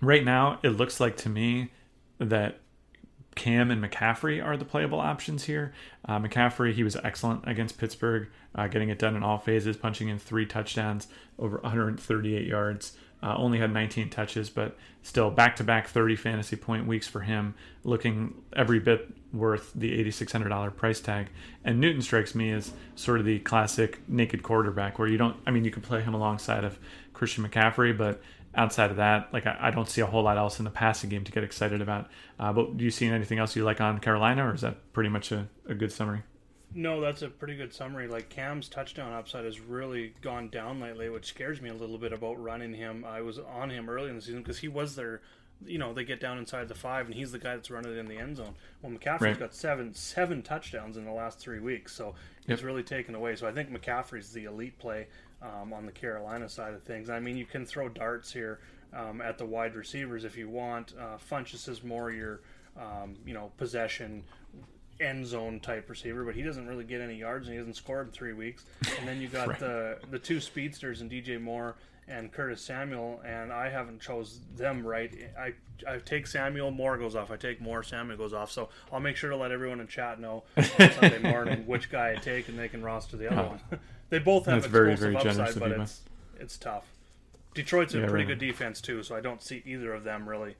[0.00, 1.70] Right now, it looks like to me
[2.18, 2.58] that
[3.36, 5.72] Cam and McCaffrey are the playable options here.
[6.04, 10.08] Uh, McCaffrey, he was excellent against Pittsburgh, uh, getting it done in all phases, punching
[10.08, 11.06] in three touchdowns,
[11.38, 12.96] over 138 yards.
[13.20, 17.20] Uh, only had 19 touches, but still back to back 30 fantasy point weeks for
[17.20, 21.28] him, looking every bit worth the $8,600 price tag.
[21.64, 25.50] And Newton strikes me as sort of the classic naked quarterback where you don't, I
[25.50, 26.78] mean, you can play him alongside of
[27.12, 28.22] Christian McCaffrey, but
[28.54, 31.10] outside of that, like I, I don't see a whole lot else in the passing
[31.10, 32.08] game to get excited about.
[32.38, 35.10] Uh, but do you see anything else you like on Carolina, or is that pretty
[35.10, 36.22] much a, a good summary?
[36.74, 38.08] No, that's a pretty good summary.
[38.08, 42.12] Like Cam's touchdown upside has really gone down lately, which scares me a little bit
[42.12, 43.04] about running him.
[43.06, 45.22] I was on him early in the season because he was their,
[45.64, 47.98] you know, they get down inside the five, and he's the guy that's running it
[47.98, 48.54] in the end zone.
[48.82, 49.38] Well, McCaffrey's right.
[49.38, 52.14] got seven seven touchdowns in the last three weeks, so
[52.46, 52.58] yep.
[52.58, 53.34] he's really taken away.
[53.34, 55.06] So I think McCaffrey's the elite play
[55.42, 57.08] um, on the Carolina side of things.
[57.08, 58.60] I mean, you can throw darts here
[58.92, 60.94] um, at the wide receivers if you want.
[61.00, 62.40] Uh, Funchess is more your,
[62.76, 64.22] um, you know, possession
[65.00, 68.08] end zone type receiver, but he doesn't really get any yards and he hasn't scored
[68.08, 68.64] in three weeks.
[68.98, 69.58] And then you got right.
[69.58, 71.76] the the two speedsters and DJ Moore
[72.08, 75.12] and Curtis Samuel, and I haven't chose them right.
[75.38, 75.52] I
[75.86, 77.30] I take Samuel, Moore goes off.
[77.30, 78.50] I take Moore, Samuel goes off.
[78.50, 82.12] So I'll make sure to let everyone in chat know on Sunday morning which guy
[82.12, 83.60] I take, and they can roster the other one.
[84.10, 86.00] they both have That's explosive very, very upside, but it's
[86.40, 86.86] it's tough.
[87.54, 88.38] Detroit's a yeah, pretty right.
[88.38, 90.56] good defense too, so I don't see either of them really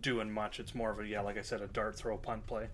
[0.00, 0.60] doing much.
[0.60, 2.68] It's more of a yeah, like I said, a dart throw punt play.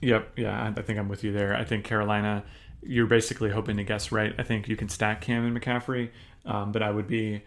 [0.00, 1.54] Yep, yeah, I think I'm with you there.
[1.54, 2.44] I think Carolina,
[2.82, 4.34] you're basically hoping to guess right.
[4.38, 6.10] I think you can stack Cam and McCaffrey,
[6.46, 7.42] um, but I would be,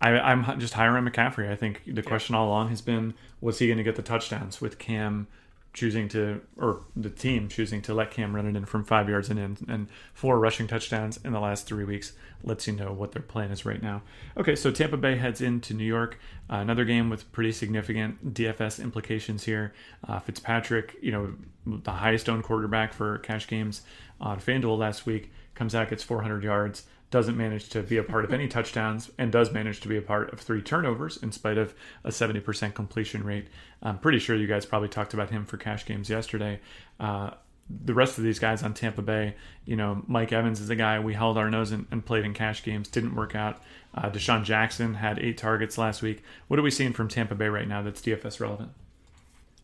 [0.00, 1.50] I, am just higher on McCaffrey.
[1.50, 4.60] I think the question all along has been, was he going to get the touchdowns
[4.60, 5.26] with Cam
[5.74, 9.28] choosing to, or the team choosing to let Cam run it in from five yards
[9.28, 12.12] and in, and four rushing touchdowns in the last three weeks
[12.44, 14.00] lets you know what their plan is right now.
[14.36, 16.18] Okay, so Tampa Bay heads into New York.
[16.48, 19.74] Uh, another game with pretty significant DFS implications here.
[20.06, 21.34] Uh, Fitzpatrick, you know,
[21.66, 23.82] the highest owned quarterback for cash games
[24.20, 28.24] on FanDuel last week, comes out, gets 400 yards doesn't manage to be a part
[28.24, 31.58] of any touchdowns and does manage to be a part of three turnovers in spite
[31.58, 33.46] of a 70% completion rate.
[33.82, 36.60] I'm pretty sure you guys probably talked about him for cash games yesterday.
[36.98, 37.30] Uh,
[37.68, 40.98] the rest of these guys on Tampa Bay, you know, Mike Evans is a guy
[40.98, 43.62] we held our nose and, and played in cash games, didn't work out.
[43.94, 46.22] Uh, DeSean Jackson had eight targets last week.
[46.48, 48.72] What are we seeing from Tampa Bay right now that's DFS relevant?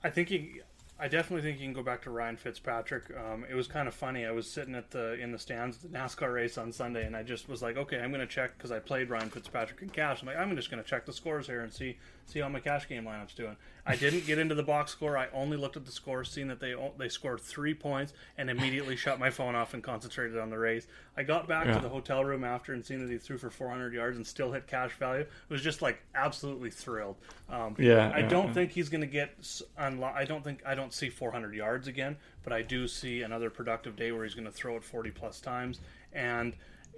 [0.03, 0.61] I think he,
[1.01, 3.05] I definitely think you can go back to Ryan Fitzpatrick.
[3.17, 4.27] Um, it was kind of funny.
[4.27, 7.23] I was sitting at the in the stands the NASCAR race on Sunday, and I
[7.23, 10.21] just was like, okay, I'm going to check because I played Ryan Fitzpatrick in cash.
[10.21, 11.97] I'm like, I'm just going to check the scores here and see
[12.31, 13.57] see how my cash game lineup's doing.
[13.87, 15.17] I didn't get into the box score.
[15.17, 18.97] I only looked at the score, seeing that they they scored three points, and immediately
[18.97, 20.87] shut my phone off and concentrated on the race.
[21.17, 21.75] I got back yeah.
[21.75, 24.53] to the hotel room after and seen that he threw for 400 yards and still
[24.53, 25.23] hit cash value.
[25.23, 27.17] It was just like absolutely thrilled.
[27.49, 28.53] Um, yeah, I yeah, don't yeah.
[28.53, 29.41] think he's going to get.
[29.43, 33.51] Unlo- I don't think I don't see 400 yards again, but I do see another
[33.51, 35.81] productive day where he's going to throw it 40 plus times
[36.13, 36.55] and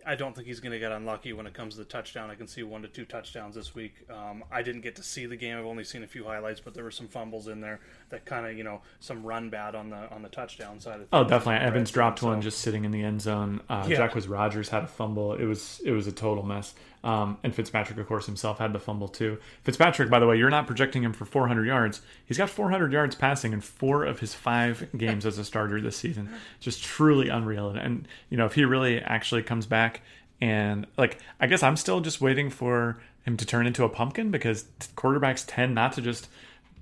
[0.06, 2.30] I don't think he's going to get unlucky when it comes to the touchdown.
[2.30, 3.94] I can see one to two touchdowns this week.
[4.10, 6.74] Um, I didn't get to see the game; I've only seen a few highlights, but
[6.74, 9.90] there were some fumbles in there that kind of, you know, some run bad on
[9.90, 11.08] the on the touchdown side of things.
[11.12, 11.66] Oh, definitely.
[11.66, 13.60] Evans dropped one just sitting in the end zone.
[13.68, 13.98] Uh, yeah.
[13.98, 15.34] Jacquizz Rodgers had a fumble.
[15.34, 16.74] It was it was a total mess.
[17.04, 19.38] Um, and Fitzpatrick, of course, himself had the fumble too.
[19.64, 22.00] Fitzpatrick, by the way, you're not projecting him for 400 yards.
[22.24, 25.96] He's got 400 yards passing in four of his five games as a starter this
[25.96, 26.30] season.
[26.60, 27.70] Just truly unreal.
[27.70, 30.02] And, and you know, if he really actually comes back
[30.40, 34.30] and like, I guess I'm still just waiting for him to turn into a pumpkin
[34.30, 34.64] because
[34.96, 36.28] quarterbacks tend not to just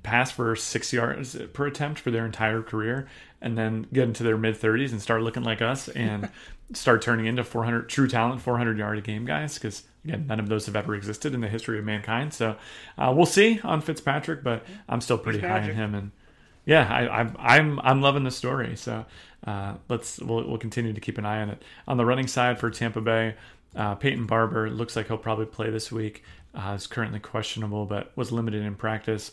[0.03, 3.07] pass for six yards per attempt for their entire career
[3.43, 6.31] and then get into their mid 30s and start looking like us and
[6.73, 10.49] start turning into 400 true talent 400 yard a game guys because again none of
[10.49, 12.57] those have ever existed in the history of mankind so
[12.99, 16.11] uh, we'll see on fitzpatrick but i'm still pretty high on him and
[16.65, 19.05] yeah I, am I'm i'm loving the story so
[19.47, 22.61] uh, let's we'll, we'll continue to keep an eye on it on the running side
[22.61, 23.35] for tampa bay
[23.77, 26.25] uh, Peyton Barber looks like he'll probably play this week.
[26.53, 29.31] Uh, is currently questionable, but was limited in practice.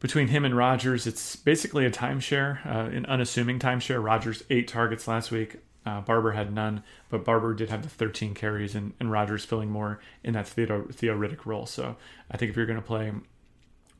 [0.00, 4.02] Between him and Rodgers, it's basically a timeshare, uh, an unassuming timeshare.
[4.02, 5.56] Rodgers eight targets last week.
[5.88, 9.70] Uh, Barber had none, but Barber did have the 13 carries, and, and Rodgers filling
[9.70, 11.64] more in that Theo, Theo Riddick role.
[11.64, 11.96] So
[12.30, 13.10] I think if you're going to play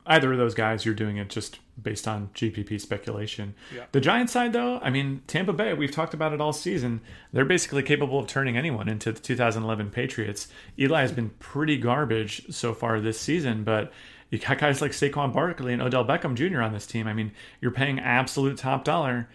[0.05, 3.55] either of those guys, you're doing it just based on GPP speculation.
[3.73, 3.85] Yeah.
[3.91, 7.01] The Giants side, though, I mean, Tampa Bay, we've talked about it all season.
[7.33, 10.47] They're basically capable of turning anyone into the 2011 Patriots.
[10.77, 13.91] Eli has been pretty garbage so far this season, but
[14.29, 16.61] you got guys like Saquon Barkley and Odell Beckham Jr.
[16.61, 17.07] on this team.
[17.07, 19.27] I mean, you're paying absolute top dollar,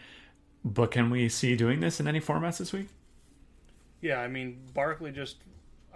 [0.64, 2.88] but can we see doing this in any formats this week?
[4.00, 5.37] Yeah, I mean, Barkley just.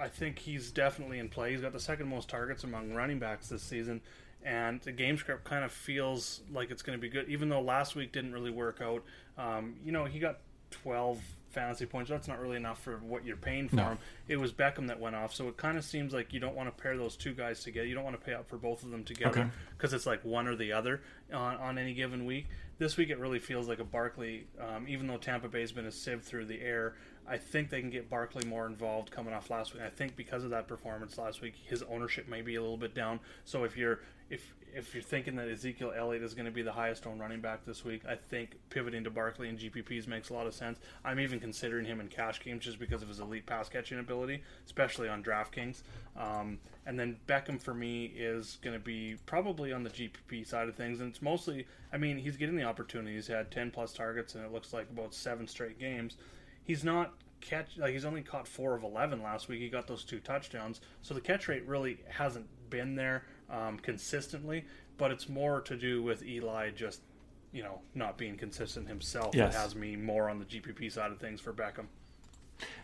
[0.01, 1.51] I think he's definitely in play.
[1.51, 4.01] He's got the second most targets among running backs this season
[4.45, 7.61] and the game script kind of feels like it's going to be good, even though
[7.61, 9.03] last week didn't really work out.
[9.37, 10.39] Um, you know, he got
[10.71, 12.09] 12 fantasy points.
[12.09, 13.85] That's not really enough for what you're paying for no.
[13.85, 13.99] him.
[14.29, 16.75] It was Beckham that went off, so it kind of seems like you don't want
[16.75, 17.87] to pair those two guys together.
[17.87, 19.97] You don't want to pay up for both of them together because okay.
[19.97, 21.03] it's like one or the other
[21.33, 22.47] on, on any given week.
[22.79, 25.93] This week it really feels like a Barkley, um, even though Tampa Bay's been a
[25.93, 26.95] sieve through the air.
[27.29, 29.83] I think they can get Barkley more involved coming off last week.
[29.83, 32.95] I think because of that performance last week, his ownership may be a little bit
[32.95, 33.19] down.
[33.45, 33.99] So if you're
[34.31, 37.41] if if you're thinking that Ezekiel Elliott is going to be the highest owned running
[37.41, 40.79] back this week, I think pivoting to Barkley and GPPs makes a lot of sense.
[41.05, 44.43] I'm even considering him in cash games just because of his elite pass catching ability,
[44.67, 45.83] especially on DraftKings.
[46.17, 50.69] Um, and then Beckham for me is going to be probably on the GPP side
[50.69, 53.15] of things, and it's mostly, I mean, he's getting the opportunity.
[53.15, 56.17] He's had 10 plus targets, and it looks like about seven straight games.
[56.65, 59.61] He's not catch like he's only caught four of 11 last week.
[59.61, 64.65] He got those two touchdowns, so the catch rate really hasn't been there um, consistently,
[64.97, 67.01] but it's more to do with Eli just
[67.53, 69.53] you know not being consistent himself yes.
[69.53, 71.87] that has me more on the GPP side of things for Beckham.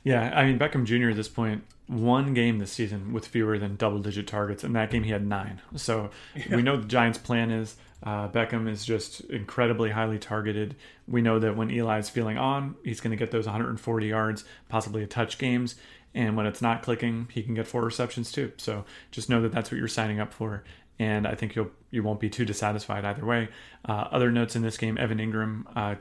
[0.04, 1.10] Yeah, I mean Beckham Jr.
[1.10, 5.02] at this point, one game this season with fewer than double-digit targets, and that game
[5.02, 5.60] he had nine.
[5.76, 6.56] So yeah.
[6.56, 10.76] we know the Giants' plan is uh, Beckham is just incredibly highly targeted.
[11.08, 15.02] We know that when Eli's feeling on, he's going to get those 140 yards, possibly
[15.02, 15.76] a touch games.
[16.14, 18.52] And when it's not clicking, he can get four receptions too.
[18.58, 20.64] So just know that that's what you're signing up for.
[20.98, 23.48] And I think you'll you won't be too dissatisfied either way.
[23.84, 25.96] Uh, other notes in this game: Evan Engram uh,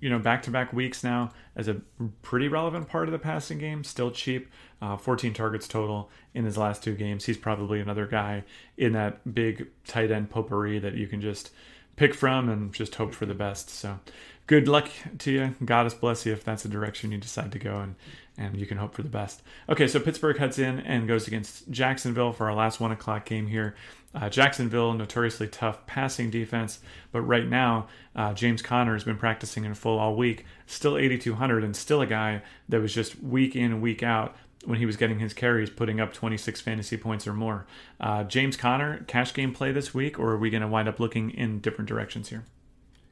[0.00, 1.74] you know, back to back weeks now as a
[2.22, 3.84] pretty relevant part of the passing game.
[3.84, 4.48] Still cheap,
[4.80, 7.24] uh, 14 targets total in his last two games.
[7.24, 8.44] He's probably another guy
[8.76, 11.50] in that big tight end potpourri that you can just
[11.96, 13.70] pick from and just hope for the best.
[13.70, 13.98] So
[14.46, 15.54] good luck to you.
[15.64, 17.94] God bless you if that's the direction you decide to go, and
[18.36, 19.42] and you can hope for the best.
[19.68, 23.46] Okay, so Pittsburgh heads in and goes against Jacksonville for our last one o'clock game
[23.46, 23.76] here.
[24.14, 26.78] Uh, Jacksonville, notoriously tough passing defense,
[27.10, 31.64] but right now uh, James Conner has been practicing in full all week, still 8,200,
[31.64, 35.18] and still a guy that was just week in week out when he was getting
[35.18, 37.66] his carries, putting up 26 fantasy points or more.
[38.00, 41.00] Uh, James Conner, cash game play this week, or are we going to wind up
[41.00, 42.44] looking in different directions here?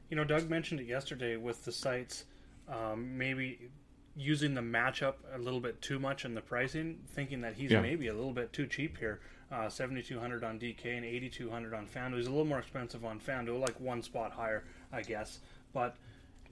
[0.09, 2.25] You know, Doug mentioned it yesterday with the sites.
[2.67, 3.59] Um, maybe
[4.15, 7.81] using the matchup a little bit too much in the pricing, thinking that he's yeah.
[7.81, 9.19] maybe a little bit too cheap here.
[9.53, 12.17] Uh, 7200 on DK and 8200 on FanDuel.
[12.17, 14.63] He's a little more expensive on FanDuel, like one spot higher.
[14.91, 15.39] I guess.
[15.73, 15.95] But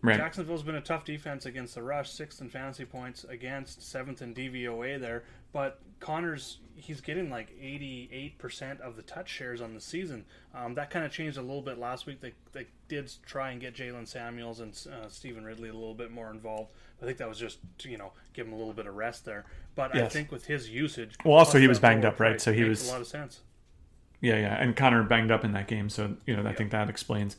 [0.04, 0.18] Right.
[0.18, 4.34] Jacksonville's been a tough defense against the rush, sixth in fantasy points against, seventh in
[4.34, 5.24] DVOA there.
[5.54, 10.26] But Conner's he's getting like 88% of the touch shares on the season.
[10.54, 12.22] Um, that kind of changed a little bit last week.
[12.22, 16.12] They, they did try and get Jaylen Samuels and uh, Stevan Ridley a little bit
[16.12, 16.72] more involved.
[17.02, 19.26] I think that was just to, you know give him a little bit of rest
[19.26, 19.46] there.
[19.76, 22.40] But I think with his usage, Well, also he was banged up, right?
[22.40, 23.42] So he makes was- a lot of sense.
[24.24, 26.90] Yeah, yeah, and Conner banged up in that game, so you know I think that
[26.90, 27.38] explains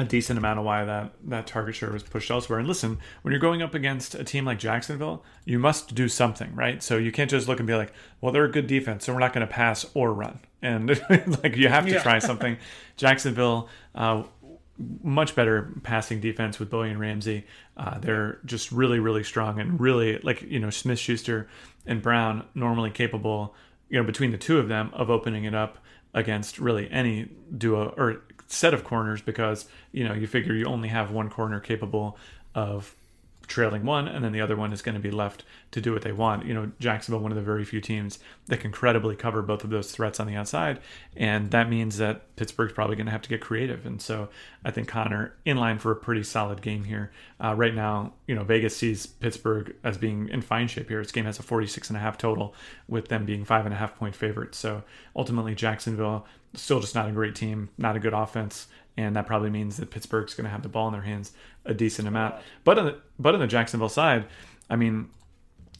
[0.00, 2.58] a decent amount of why that that target share was pushed elsewhere.
[2.60, 6.54] And listen, when you're going up against a team like Jacksonville, you must do something,
[6.54, 6.82] right?
[6.82, 9.18] So you can't just look and be like, "Well, they're a good defense, so we're
[9.18, 10.88] not going to pass or run," and
[11.42, 12.02] like you have to Yeah.
[12.02, 12.56] try something.
[12.96, 13.68] Jacksonville.
[13.94, 14.22] Uh,
[15.02, 17.44] much better passing defense with Bouye and Ramsey.
[17.76, 21.48] Uh, they're just really, really strong and really like you know Smith-Schuster,
[21.86, 23.54] and Brown normally capable.
[23.88, 25.78] You know between the two of them of opening it up
[26.14, 30.88] against really any duo or set of corners because you know you figure you only
[30.88, 32.18] have one corner capable
[32.54, 32.94] of
[33.48, 36.02] trailing one, and then the other one is going to be left to do what
[36.02, 36.44] they want.
[36.44, 39.70] You know, Jacksonville, one of the very few teams that can credibly cover both of
[39.70, 40.78] those threats on the outside,
[41.16, 43.84] and that means that Pittsburgh's probably going to have to get creative.
[43.86, 44.28] And so
[44.64, 47.10] I think Conner in line for a pretty solid game here.
[47.42, 51.02] Uh, right now, you know, Vegas sees Pittsburgh as being in fine shape here.
[51.02, 52.54] This game has a 46 and a half total,
[52.86, 54.58] with them being five and a half point favorites.
[54.58, 54.82] So
[55.16, 58.66] ultimately, Jacksonville still just not a great team, not a good offense
[58.98, 61.30] and that probably means that Pittsburgh's going to have the ball in their hands
[61.64, 62.34] a decent amount.
[62.64, 64.24] But on the but on the Jacksonville side,
[64.68, 65.08] I mean,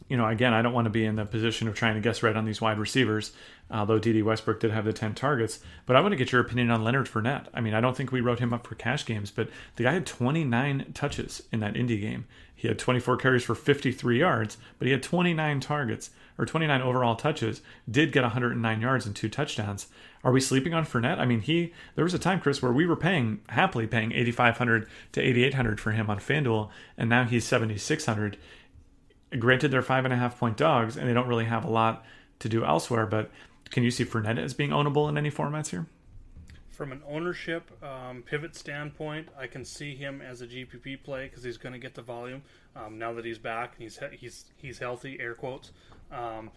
[0.08, 2.22] you know, again, I don't want to be in the position of trying to guess
[2.22, 3.32] right on these wide receivers.
[3.72, 6.70] Although Dede Westbrook did have the ten targets, but I want to get your opinion
[6.70, 7.46] on Leonard Fournette.
[7.52, 9.94] I mean, I don't think we wrote him up for cash games, but the guy
[9.94, 12.24] had 29 touches in that Indy game.
[12.54, 17.16] He had 24 carries for 53 yards, but he had 29 targets or 29 overall
[17.16, 17.62] touches.
[17.90, 19.88] Did get 109 yards and two touchdowns.
[20.24, 21.18] Are we sleeping on Fournette?
[21.18, 24.88] I mean, he there was a time, Chris, where we were paying happily paying 8,500
[25.12, 28.36] to 8,800 for him on FanDuel, and now he's 7,600.
[29.38, 32.04] Granted, they're five and a half point dogs, and they don't really have a lot
[32.40, 33.06] to do elsewhere.
[33.06, 33.30] But
[33.70, 35.86] can you see Fournette as being ownable in any formats here?
[36.70, 41.42] From an ownership um, pivot standpoint, I can see him as a GPP play because
[41.42, 42.42] he's going to get the volume
[42.76, 45.72] um, now that he's back he's he's he's healthy, air quotes.
[46.12, 46.50] Um,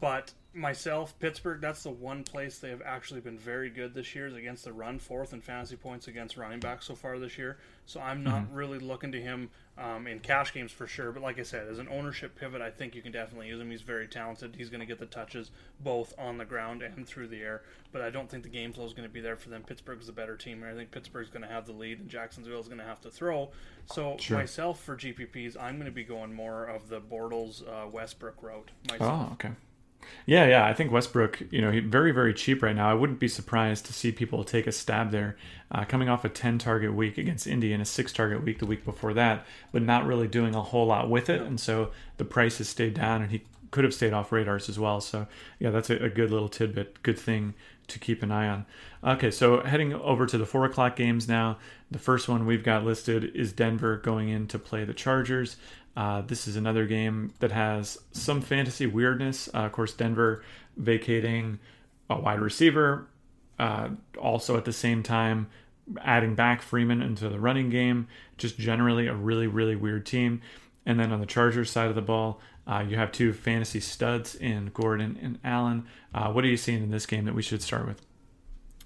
[0.00, 4.26] but myself, Pittsburgh, that's the one place they have actually been very good this year
[4.26, 7.58] is against the run, fourth in fantasy points against running backs so far this year.
[7.86, 11.10] So I'm not really looking to him um, in cash games for sure.
[11.10, 13.70] But like I said, as an ownership pivot, I think you can definitely use him.
[13.70, 14.56] He's very talented.
[14.56, 17.62] He's going to get the touches both on the ground and through the air.
[17.90, 19.62] But I don't think the game flow is going to be there for them.
[19.62, 22.66] Pittsburgh's the better team, I think Pittsburgh's going to have the lead, and Jacksonville is
[22.66, 23.50] going to have to throw.
[23.86, 28.42] So myself for GPPs, I'm going to be going more of the Bortles uh, Westbrook
[28.42, 29.28] route myself.
[29.30, 29.50] Oh, okay.
[30.26, 30.66] Yeah, yeah.
[30.66, 32.90] I think Westbrook, you know, he very, very cheap right now.
[32.90, 35.36] I wouldn't be surprised to see people take a stab there,
[35.72, 38.66] uh, coming off a 10 target week against Indy and a six target week the
[38.66, 41.40] week before that, but not really doing a whole lot with it.
[41.40, 44.78] And so the price has stayed down and he could have stayed off radars as
[44.78, 45.00] well.
[45.00, 45.26] So,
[45.58, 47.54] yeah, that's a, a good little tidbit, good thing
[47.88, 48.66] to keep an eye on.
[49.02, 51.58] Okay, so heading over to the four o'clock games now.
[51.90, 55.56] The first one we've got listed is Denver going in to play the Chargers.
[55.98, 59.48] Uh, this is another game that has some fantasy weirdness.
[59.52, 60.44] Uh, of course, Denver
[60.76, 61.58] vacating
[62.08, 63.08] a wide receiver,
[63.58, 65.48] uh, also at the same time
[66.02, 68.06] adding back Freeman into the running game.
[68.36, 70.40] Just generally a really, really weird team.
[70.86, 74.36] And then on the Chargers side of the ball, uh, you have two fantasy studs
[74.36, 75.84] in Gordon and Allen.
[76.14, 78.07] Uh, what are you seeing in this game that we should start with?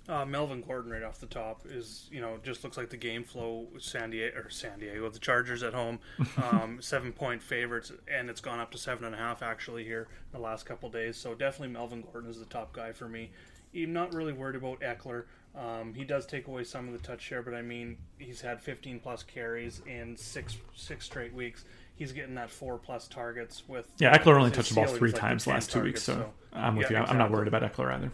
[0.09, 3.23] Uh, Melvin Gordon right off the top is you know just looks like the game
[3.23, 6.01] flow with San Diego or San Diego the Chargers at home
[6.43, 10.09] um, seven point favorites and it's gone up to seven and a half actually here
[10.11, 13.31] in the last couple days so definitely Melvin Gordon is the top guy for me.
[13.75, 15.25] I'm not really worried about Ekeler.
[15.55, 18.61] Um, he does take away some of the touch share, but I mean he's had
[18.61, 21.65] 15 plus carries in six six straight weeks.
[21.95, 25.21] He's getting that four plus targets with Yeah, Ekeler only touched the ball three like
[25.21, 27.07] times last two weeks, so targets, I'm with yeah, you.
[27.07, 28.11] I'm not worried about Ekeler either.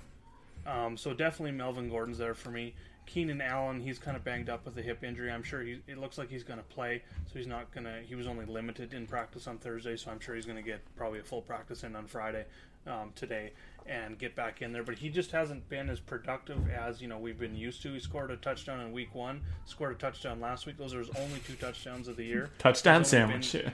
[0.69, 2.75] Um, so definitely Melvin Gordon's there for me.
[3.07, 5.31] Keenan Allen, he's kind of banged up with a hip injury.
[5.31, 5.81] I'm sure he.
[5.89, 8.03] It looks like he's going to play, so he's not going to.
[8.07, 10.81] He was only limited in practice on Thursday, so I'm sure he's going to get
[10.95, 12.45] probably a full practice in on Friday,
[12.87, 13.53] um, today,
[13.87, 14.83] and get back in there.
[14.83, 17.95] But he just hasn't been as productive as you know we've been used to.
[17.95, 20.77] He scored a touchdown in Week One, scored a touchdown last week.
[20.77, 22.51] Those are his only two touchdowns of the year.
[22.59, 23.57] Touchdown sandwich.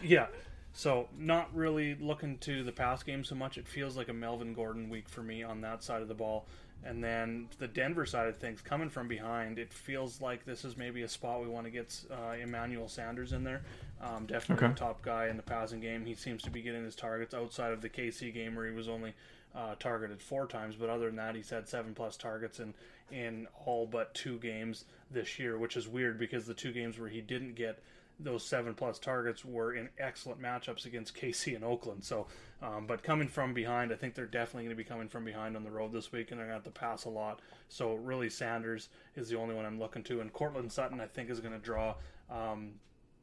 [0.00, 0.26] Yeah.
[0.72, 3.58] So not really looking to the pass game so much.
[3.58, 6.46] It feels like a Melvin Gordon week for me on that side of the ball.
[6.84, 10.76] And then the Denver side of things, coming from behind, it feels like this is
[10.76, 13.62] maybe a spot we want to get uh, Emmanuel Sanders in there.
[14.00, 14.74] Um, definitely Okay.
[14.74, 16.06] the top guy in the passing game.
[16.06, 18.88] He seems to be getting his targets outside of the KC game where he was
[18.88, 19.12] only
[19.56, 22.74] uh, targeted four times, but other than that, he's had seven plus targets in
[23.10, 27.08] in all but two games this year, which is weird because the two games where
[27.08, 27.82] he didn't get
[28.20, 32.04] those seven plus targets were in excellent matchups against KC and Oakland.
[32.04, 32.26] So,
[32.62, 35.56] um, but coming from behind, I think they're definitely going to be coming from behind
[35.56, 37.40] on the road this week, and they're going to have to pass a lot.
[37.68, 41.30] So, really, Sanders is the only one I'm looking to, and Courtland Sutton I think
[41.30, 41.94] is going to draw
[42.30, 42.72] um,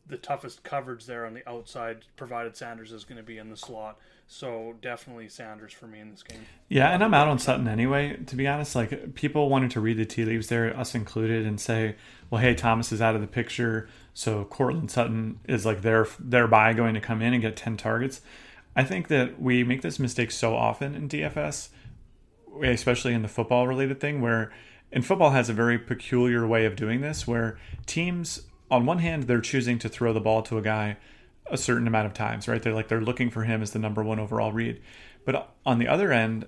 [0.08, 3.58] the toughest coverage there on the outside, provided Sanders is going to be in the
[3.58, 3.98] slot.
[4.28, 6.40] So definitely Sanders for me in this game.
[6.68, 8.18] Yeah, and I'm out on Sutton anyway.
[8.26, 11.60] To be honest, like people wanted to read the tea leaves there, us included, and
[11.60, 11.96] say,
[12.30, 16.74] "Well, hey, Thomas is out of the picture, so Courtland Sutton is like there thereby
[16.74, 18.22] going to come in and get ten targets."
[18.76, 21.70] I think that we make this mistake so often in DFS,
[22.62, 24.52] especially in the football related thing, where
[24.92, 29.24] and football has a very peculiar way of doing this, where teams on one hand
[29.24, 30.98] they're choosing to throw the ball to a guy
[31.52, 32.62] a certain amount of times, right?
[32.62, 34.82] They're like they're looking for him as the number one overall read.
[35.26, 36.46] But on the other end,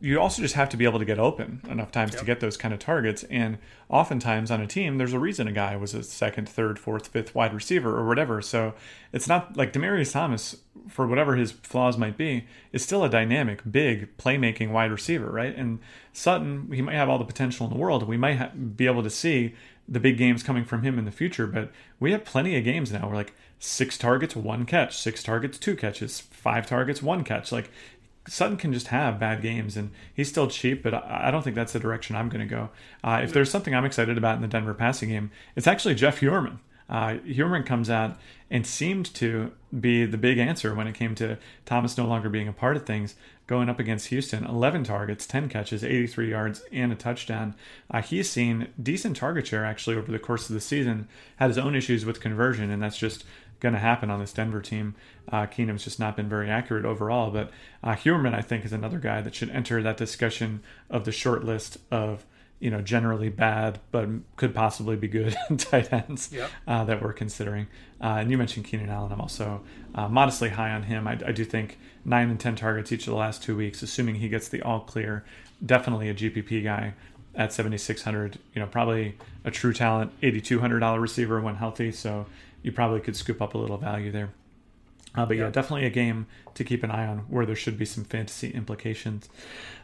[0.00, 2.20] you also just have to be able to get open enough times yep.
[2.20, 3.22] to get those kind of targets.
[3.24, 3.58] And
[3.88, 7.34] oftentimes on a team, there's a reason a guy was a second, third, fourth, fifth
[7.34, 8.40] wide receiver or whatever.
[8.40, 8.74] So
[9.12, 10.56] it's not like Demaryius Thomas,
[10.88, 15.54] for whatever his flaws might be, is still a dynamic, big playmaking wide receiver, right?
[15.54, 15.80] And
[16.12, 18.06] Sutton, he might have all the potential in the world.
[18.06, 19.54] We might ha- be able to see
[19.86, 21.70] the big games coming from him in the future, but
[22.00, 23.34] we have plenty of games now where like
[23.64, 27.50] six targets, one catch, six targets, two catches, five targets, one catch.
[27.50, 27.70] Like
[28.28, 31.72] Sutton can just have bad games, and he's still cheap, but I don't think that's
[31.72, 32.70] the direction I'm going to go.
[33.02, 36.20] Uh, if there's something I'm excited about in the Denver passing game, it's actually Jeff
[36.20, 36.58] Heuerman.
[36.88, 38.16] Uh, Heuerman comes out
[38.50, 42.48] and seemed to be the big answer when it came to Thomas no longer being
[42.48, 43.14] a part of things.
[43.46, 47.54] Going up against Houston, 11 targets, 10 catches, 83 yards, and a touchdown.
[47.90, 51.08] Uh, he's seen decent target share actually over the course of the season.
[51.36, 53.24] Had his own issues with conversion, and that's just
[53.60, 54.94] going to happen on this Denver team.
[55.30, 57.50] Uh, Keenum's just not been very accurate overall, but
[57.82, 61.44] uh, Heuerman, I think, is another guy that should enter that discussion of the short
[61.44, 62.24] list of
[62.60, 66.50] you know generally bad but could possibly be good tight ends yep.
[66.66, 67.66] uh, that we're considering.
[68.00, 69.12] Uh, and you mentioned Keenan Allen.
[69.12, 69.62] I'm also
[69.94, 71.06] uh, modestly high on him.
[71.06, 74.16] I, I, do think nine and ten targets each of the last two weeks, assuming
[74.16, 75.24] he gets the all clear.
[75.64, 76.94] Definitely a GPP guy
[77.34, 78.38] at 7600.
[78.54, 81.92] You know, probably a true talent, $8,200 receiver when healthy.
[81.92, 82.26] So
[82.64, 84.30] you probably could scoop up a little value there.
[85.14, 87.84] Uh, but yeah, definitely a game to keep an eye on where there should be
[87.84, 89.28] some fantasy implications.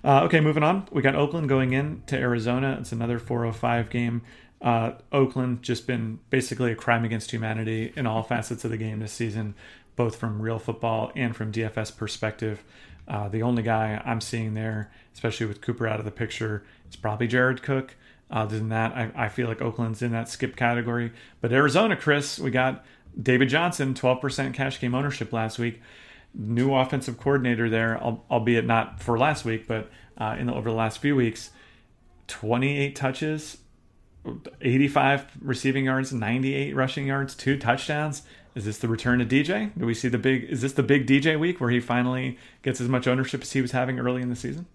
[0.03, 0.89] Uh, okay, moving on.
[0.91, 2.79] We got Oakland going in to Arizona.
[2.81, 4.23] It's another 405 game.
[4.61, 8.99] Uh, Oakland just been basically a crime against humanity in all facets of the game
[8.99, 9.55] this season,
[9.95, 12.65] both from real football and from DFS perspective.
[13.07, 16.97] Uh, the only guy I'm seeing there, especially with Cooper out of the picture, is
[16.97, 17.95] probably Jared Cook.
[18.31, 21.13] Other than that, I, I feel like Oakland's in that skip category.
[21.41, 22.85] But Arizona, Chris, we got
[23.21, 25.81] David Johnson, 12% cash game ownership last week.
[26.33, 30.77] New offensive coordinator there, albeit not for last week, but uh, in the, over the
[30.77, 31.51] last few weeks.
[32.29, 33.59] 28 touches,
[34.61, 38.23] 85 receiving yards, 98 rushing yards, two touchdowns.
[38.55, 39.77] Is this the return of DJ?
[39.77, 40.45] Do we see the big?
[40.45, 43.63] Is this the big DJ week where he finally gets as much ownership as he
[43.63, 44.67] was having early in the season?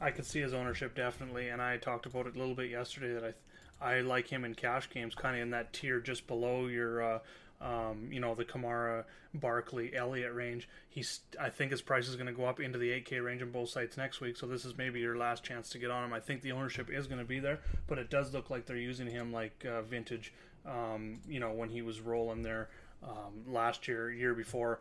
[0.00, 3.12] I could see his ownership definitely, and I talked about it a little bit yesterday
[3.14, 3.34] that I
[3.82, 7.02] I like him in cash games, kind of in that tier just below your.
[7.02, 7.18] Uh,
[7.62, 10.66] um, you know the Kamara, Barkley, Elliott range.
[10.88, 13.50] He's I think his price is going to go up into the 8K range on
[13.50, 14.38] both sites next week.
[14.38, 16.12] So this is maybe your last chance to get on him.
[16.14, 18.76] I think the ownership is going to be there, but it does look like they're
[18.76, 20.32] using him like uh, vintage.
[20.64, 22.70] Um, you know when he was rolling there
[23.02, 24.80] um, last year, year before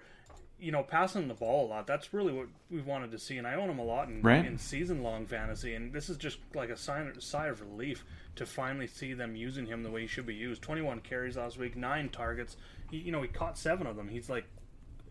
[0.59, 1.87] you know, passing the ball a lot.
[1.87, 4.45] That's really what we wanted to see, and I own him a lot in, right.
[4.45, 5.73] in season long fantasy.
[5.73, 8.03] And this is just like a sign, sigh of relief
[8.35, 10.61] to finally see them using him the way he should be used.
[10.61, 12.57] Twenty one carries last week, nine targets.
[12.91, 14.09] He, you know, he caught seven of them.
[14.09, 14.45] He's like,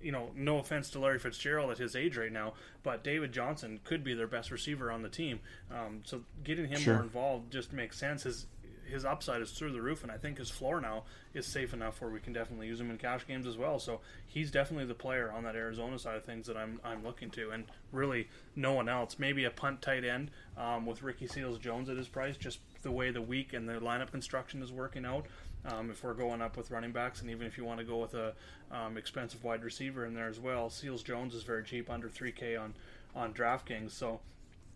[0.03, 3.81] you know, no offense to Larry Fitzgerald at his age right now, but David Johnson
[3.85, 5.41] could be their best receiver on the team.
[5.71, 6.95] Um, so getting him sure.
[6.95, 8.23] more involved just makes sense.
[8.23, 8.47] His
[8.89, 12.01] his upside is through the roof, and I think his floor now is safe enough
[12.01, 13.79] where we can definitely use him in cash games as well.
[13.79, 17.31] So he's definitely the player on that Arizona side of things that I'm I'm looking
[17.31, 19.17] to, and really no one else.
[19.19, 22.93] Maybe a punt tight end um, with Ricky Seals Jones at his price, just the
[22.93, 25.27] way the week and the lineup construction is working out.
[25.65, 27.99] Um, if we're going up with running backs, and even if you want to go
[27.99, 28.33] with a
[28.71, 32.61] um, expensive wide receiver in there as well, Seals Jones is very cheap, under 3K
[32.61, 32.75] on
[33.15, 33.91] on DraftKings.
[33.91, 34.21] So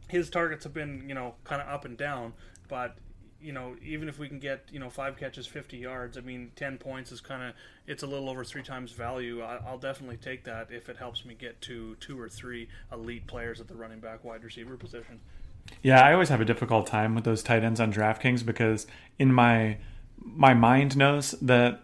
[0.09, 2.35] his targets have been you know kind of up and down,
[2.69, 2.97] but
[3.43, 6.53] you know, even if we can get you know five catches, fifty yards, I mean,
[6.57, 7.55] ten points is kind of
[7.87, 9.43] it's a little over three times value.
[9.43, 13.27] I, will definitely take that if it helps me get to two or three elite
[13.27, 15.21] players at the running back, wide receiver position.
[15.83, 18.87] Yeah, I always have a difficult time with those tight ends on DraftKings because
[19.19, 19.79] in my
[20.25, 21.83] my mind knows that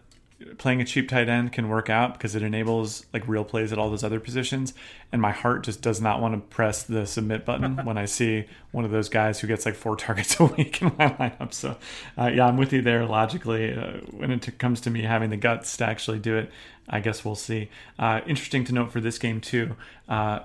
[0.57, 3.77] playing a cheap tight end can work out because it enables like real plays at
[3.77, 4.73] all those other positions.
[5.11, 8.45] And my heart just does not want to press the submit button when I see
[8.71, 11.53] one of those guys who gets like four targets a week in my lineup.
[11.53, 11.77] So,
[12.17, 13.73] uh, yeah, I'm with you there logically.
[13.73, 16.51] Uh, when it comes to me having the guts to actually do it,
[16.87, 17.69] I guess we'll see.
[17.97, 19.75] Uh, interesting to note for this game, too,
[20.07, 20.39] uh,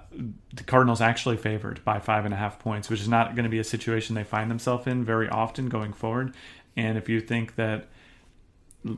[0.53, 3.51] the Cardinals actually favored by five and a half points, which is not going to
[3.51, 6.35] be a situation they find themselves in very often going forward.
[6.77, 7.87] And if you think that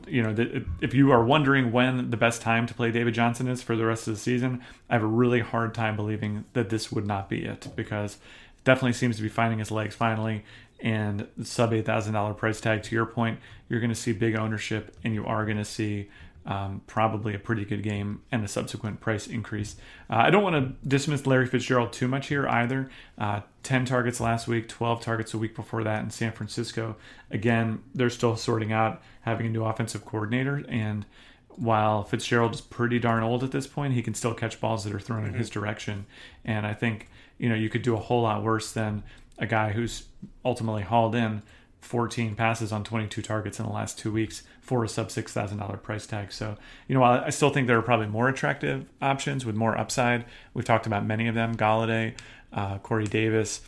[0.07, 0.35] you know,
[0.81, 3.85] if you are wondering when the best time to play David Johnson is for the
[3.85, 7.29] rest of the season, I have a really hard time believing that this would not
[7.29, 10.43] be it because it definitely seems to be finding his legs finally.
[10.79, 12.83] And sub eight thousand dollar price tag.
[12.83, 16.09] To your point, you're going to see big ownership, and you are going to see
[16.47, 19.75] um, probably a pretty good game and a subsequent price increase.
[20.09, 22.89] Uh, I don't want to dismiss Larry Fitzgerald too much here either.
[23.17, 26.95] Uh, 10 targets last week, 12 targets a week before that in San Francisco.
[27.29, 30.63] Again, they're still sorting out having a new offensive coordinator.
[30.69, 31.05] And
[31.49, 34.93] while Fitzgerald is pretty darn old at this point, he can still catch balls that
[34.93, 35.33] are thrown mm-hmm.
[35.33, 36.05] in his direction.
[36.45, 39.03] And I think, you know, you could do a whole lot worse than
[39.37, 40.05] a guy who's
[40.45, 41.43] ultimately hauled in
[41.87, 46.05] 14 passes on 22 targets in the last two weeks for a sub $6,000 price
[46.05, 46.33] tag.
[46.33, 46.57] So,
[46.87, 50.25] you know, I still think there are probably more attractive options with more upside.
[50.53, 52.15] We've talked about many of them Golladay,
[52.51, 53.61] uh, Corey Davis,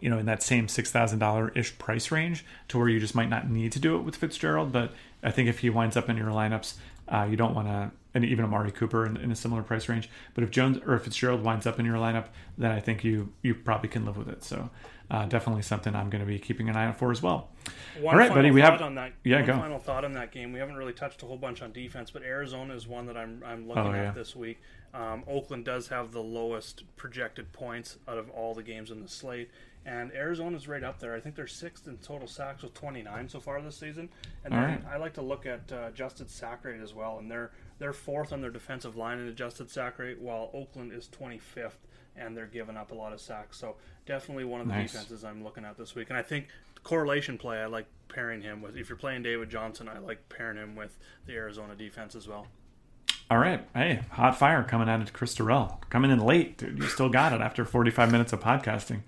[0.00, 3.48] you know, in that same $6,000 ish price range to where you just might not
[3.48, 4.70] need to do it with Fitzgerald.
[4.70, 6.74] But I think if he winds up in your lineups,
[7.08, 10.08] uh, you don't want to, and even Amari Cooper in, in, a similar price range.
[10.34, 12.26] But if Jones or if Fitzgerald winds up in your lineup,
[12.58, 14.44] then I think you you probably can live with it.
[14.44, 14.70] So
[15.12, 17.50] uh, definitely something I'm going to be keeping an eye out for as well.
[18.00, 18.50] One All right, buddy.
[18.50, 19.12] We have on that.
[19.24, 19.52] Yeah, go.
[19.58, 20.54] Final thought on that game.
[20.54, 23.42] We haven't really touched a whole bunch on defense, but Arizona is one that I'm
[23.44, 24.08] I'm looking oh, yeah.
[24.08, 24.58] at this week.
[24.94, 29.08] Um, Oakland does have the lowest projected points out of all the games in the
[29.08, 29.50] slate,
[29.84, 31.14] and Arizona's right up there.
[31.14, 34.08] I think they're sixth in total sacks with 29 so far this season.
[34.44, 34.82] And then right.
[34.90, 38.32] I like to look at uh, adjusted sack rate as well, and they're they're fourth
[38.32, 41.82] on their defensive line in adjusted sack rate, while Oakland is 25th,
[42.16, 43.58] and they're giving up a lot of sacks.
[43.58, 44.92] So definitely one of the nice.
[44.92, 46.08] defenses I'm looking at this week.
[46.10, 46.48] And I think
[46.82, 48.76] correlation play, I like pairing him with.
[48.76, 52.46] If you're playing David Johnson, I like pairing him with the Arizona defense as well.
[53.30, 53.66] All right.
[53.74, 55.80] Hey, hot fire coming out of Chris Durrell.
[55.88, 56.78] Coming in late, dude.
[56.78, 59.00] You still got it after 45 minutes of podcasting.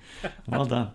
[0.47, 0.93] Well done.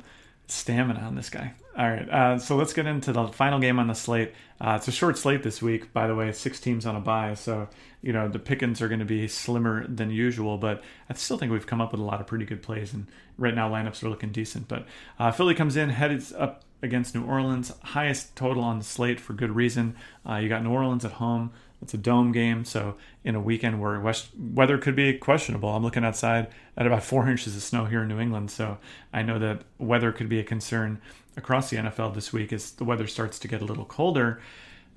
[0.47, 1.53] Stamina on this guy.
[1.80, 2.10] All right.
[2.10, 4.34] Uh, so let's get into the final game on the slate.
[4.60, 6.30] Uh, it's a short slate this week, by the way.
[6.34, 7.36] Six teams on a bye.
[7.36, 7.70] So,
[8.02, 11.54] you know, the pickings are going to be slimmer than usual, but I still think
[11.54, 12.94] we've come up with a lot of pretty good plays.
[12.94, 13.08] And
[13.38, 14.68] right now, lineups are looking decent.
[14.68, 14.88] But
[15.20, 17.72] uh, Philly comes in, heads up against New Orleans.
[17.82, 19.96] Highest total on the slate for good reason.
[20.30, 21.52] Uh, you got New Orleans at home.
[21.82, 25.84] It's a dome game, so in a weekend where west, weather could be questionable, I'm
[25.84, 28.52] looking outside at about four inches of snow here in New England.
[28.52, 28.78] So
[29.14, 31.02] I know that weather could be a concern
[31.38, 34.42] across the NFL this week as the weather starts to get a little colder.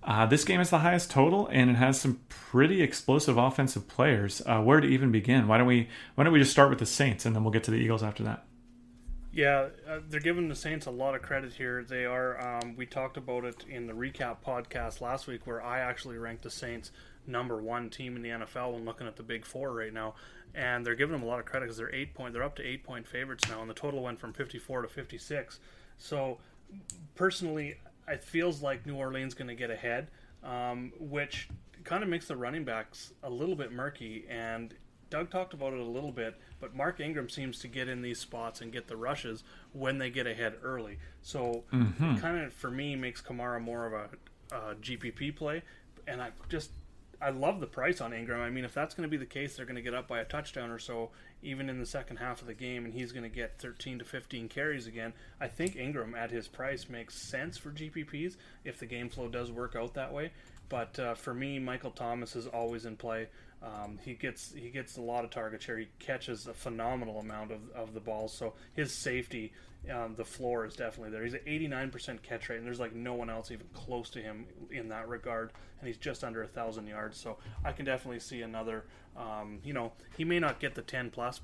[0.02, 4.42] Uh, this game is the highest total, and it has some pretty explosive offensive players.
[4.44, 5.46] Uh, where to even begin?
[5.46, 7.62] Why don't we Why don't we just start with the Saints, and then we'll get
[7.64, 8.44] to the Eagles after that?
[9.32, 11.82] Yeah, uh, they're giving the Saints a lot of credit here.
[11.82, 12.58] They are.
[12.58, 16.42] Um, we talked about it in the recap podcast last week, where I actually ranked
[16.42, 16.90] the Saints
[17.26, 20.16] number one team in the NFL when looking at the Big Four right now,
[20.54, 22.34] and they're giving them a lot of credit because they're eight point.
[22.34, 24.88] They're up to eight point favorites now, and the total went from fifty four to
[24.88, 25.60] fifty six.
[25.96, 26.36] So,
[27.14, 27.76] personally,
[28.08, 30.08] it feels like New Orleans going to get ahead,
[30.44, 31.48] um, which
[31.84, 34.26] kind of makes the running backs a little bit murky.
[34.28, 34.74] And
[35.12, 38.18] Doug talked about it a little bit, but Mark Ingram seems to get in these
[38.18, 39.44] spots and get the rushes
[39.74, 40.96] when they get ahead early.
[41.20, 42.16] So mm-hmm.
[42.16, 45.64] kind of for me makes Kamara more of a, a GPP play,
[46.08, 46.70] and I just
[47.20, 48.40] I love the price on Ingram.
[48.40, 50.20] I mean, if that's going to be the case, they're going to get up by
[50.20, 51.10] a touchdown or so,
[51.42, 54.06] even in the second half of the game, and he's going to get 13 to
[54.06, 55.12] 15 carries again.
[55.42, 59.52] I think Ingram at his price makes sense for GPPs if the game flow does
[59.52, 60.32] work out that way.
[60.70, 63.28] But uh, for me, Michael Thomas is always in play.
[63.62, 65.78] Um, he gets he gets a lot of target share.
[65.78, 68.32] He catches a phenomenal amount of, of the balls.
[68.32, 69.52] So his safety,
[69.90, 71.22] um, the floor is definitely there.
[71.22, 74.46] He's at 89% catch rate, and there's like no one else even close to him
[74.70, 75.52] in that regard.
[75.80, 77.18] And he's just under a thousand yards.
[77.18, 78.84] So I can definitely see another.
[79.16, 81.40] Um, you know, he may not get the 10 plus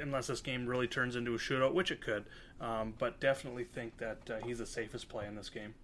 [0.00, 2.24] unless this game really turns into a shootout, which it could.
[2.60, 5.74] Um, but definitely think that uh, he's the safest play in this game.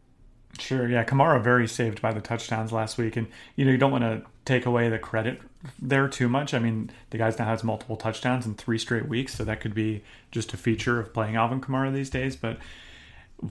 [0.59, 3.27] Sure, yeah, Kamara very saved by the touchdowns last week, and
[3.57, 5.41] you know you don't want to take away the credit
[5.81, 6.53] there too much.
[6.53, 9.75] I mean, the guy's now has multiple touchdowns in three straight weeks, so that could
[9.75, 12.37] be just a feature of playing Alvin Kamara these days.
[12.37, 12.59] But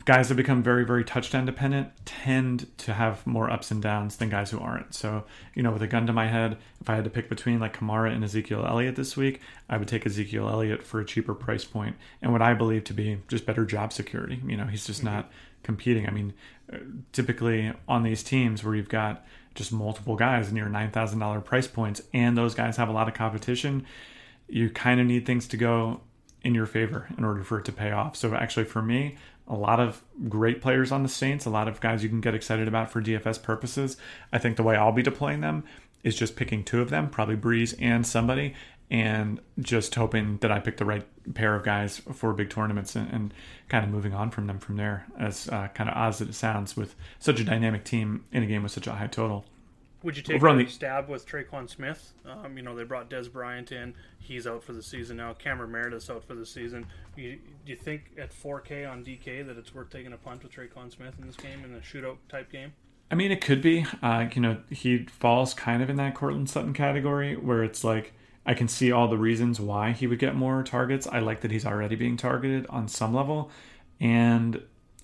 [0.06, 4.30] guys that become very, very touchdown dependent tend to have more ups and downs than
[4.30, 4.93] guys who aren't.
[4.93, 7.60] So, you know, with a gun to my head, if I had to pick between
[7.60, 11.34] like Kamara and Ezekiel Elliott this week, I would take Ezekiel Elliott for a cheaper
[11.34, 14.39] price point and what I believe to be just better job security.
[14.45, 15.16] You know, he's just mm-hmm.
[15.16, 15.32] not
[15.64, 16.07] competing.
[16.07, 16.34] I mean,
[16.72, 16.78] uh,
[17.12, 22.38] typically on these teams where you've got just multiple guys near $9,000 price points and
[22.38, 23.86] those guys have a lot of competition,
[24.47, 26.01] you kind of need things to go
[26.43, 28.16] in your favor in order for it to pay off.
[28.16, 31.82] So actually for me, a lot of great players on the Saints, a lot of
[31.82, 33.97] guys you can get excited about for DFS purposes.
[34.32, 35.64] I think the way I'll be deploying them
[36.03, 38.55] is just picking two of them, probably Brees and somebody,
[38.92, 43.10] and just hoping that I pick the right pair of guys for big tournaments and,
[43.12, 43.34] and
[43.70, 45.08] kind of moving on from them from there.
[45.18, 48.46] As uh, kind of odd as it sounds, with such a dynamic team in a
[48.46, 49.46] game with such a high total.
[50.04, 50.68] Would you take Over a the...
[50.68, 52.14] stab with Tre'Quan Smith?
[52.26, 53.94] Um, you know, they brought Dez Bryant in.
[54.20, 55.34] He's out for the season now.
[55.34, 56.86] Cameron Meredith's out for the season.
[57.16, 60.52] You, do you think at 4K on DK that it's worth taking a punt with
[60.52, 62.74] Tre'Quan Smith in this game, in a shootout type game?
[63.10, 63.86] I mean, it could be.
[64.02, 68.14] Uh, you know, he falls kind of in that Courtland Sutton category where it's like
[68.46, 71.06] I can see all the reasons why he would get more targets.
[71.08, 73.52] I like that he's already being targeted on some level,
[74.00, 74.62] and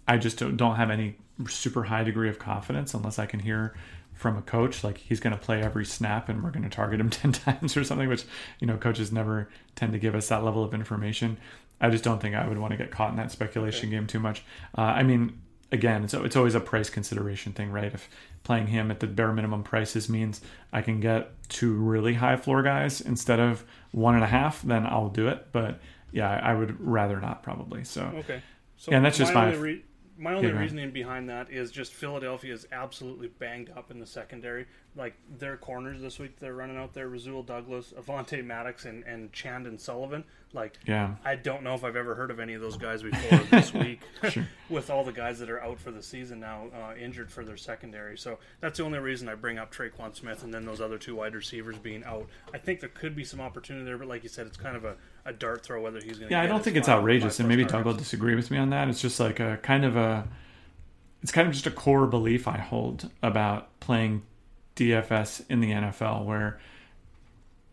[0.08, 1.18] I just don't, don't have any
[1.48, 3.76] super high degree of confidence unless I can hear
[4.18, 7.00] from a coach like he's going to play every snap and we're going to target
[7.00, 8.26] him 10 times or something which
[8.60, 11.38] you know coaches never tend to give us that level of information
[11.80, 13.96] i just don't think i would want to get caught in that speculation okay.
[13.96, 14.44] game too much
[14.76, 15.40] uh, i mean
[15.72, 17.93] again it's, it's always a price consideration thing right?
[17.93, 18.09] If
[18.43, 20.39] playing him at the bare minimum prices means
[20.72, 24.86] i can get two really high floor guys instead of one and a half then
[24.86, 25.47] i'll do it.
[25.51, 25.80] But
[26.11, 28.03] yeah i would rather not probably so.
[28.15, 28.41] Okay.
[28.78, 29.84] So yeah, and that's just my, re-
[30.18, 34.05] my only yeah, reasoning behind that is just Philadelphia is absolutely banged up in the
[34.05, 34.65] secondary.
[34.95, 39.32] Like their corners this week, they're running out there: Rasul Douglas, Avonte Maddox, and and
[39.32, 40.24] Chandon Sullivan.
[40.53, 43.39] Like, yeah, I don't know if I've ever heard of any of those guys before
[43.51, 44.01] this week.
[44.30, 44.47] sure.
[44.70, 47.57] With all the guys that are out for the season now, uh, injured for their
[47.57, 50.97] secondary, so that's the only reason I bring up Tre'Quan Smith and then those other
[50.97, 52.28] two wide receivers being out.
[52.53, 54.86] I think there could be some opportunity there, but like you said, it's kind of
[54.86, 54.95] a,
[55.28, 56.30] a dart throw whether he's going.
[56.30, 58.69] to Yeah, I don't think it's outrageous, and maybe Doug will disagree with me on
[58.69, 58.88] that.
[58.88, 60.28] It's just like a kind of a,
[61.21, 64.23] it's kind of just a core belief I hold about playing
[64.78, 66.59] DFS in the NFL, where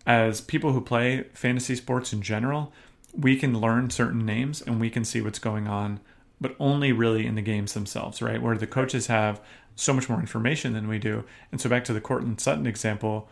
[0.05, 2.72] as people who play fantasy sports in general,
[3.16, 6.00] we can learn certain names and we can see what's going on,
[6.40, 8.42] but only really in the games themselves, right?
[8.42, 9.40] Where the coaches have
[9.76, 11.24] so much more information than we do.
[11.52, 13.28] And so back to the Courtland Sutton example,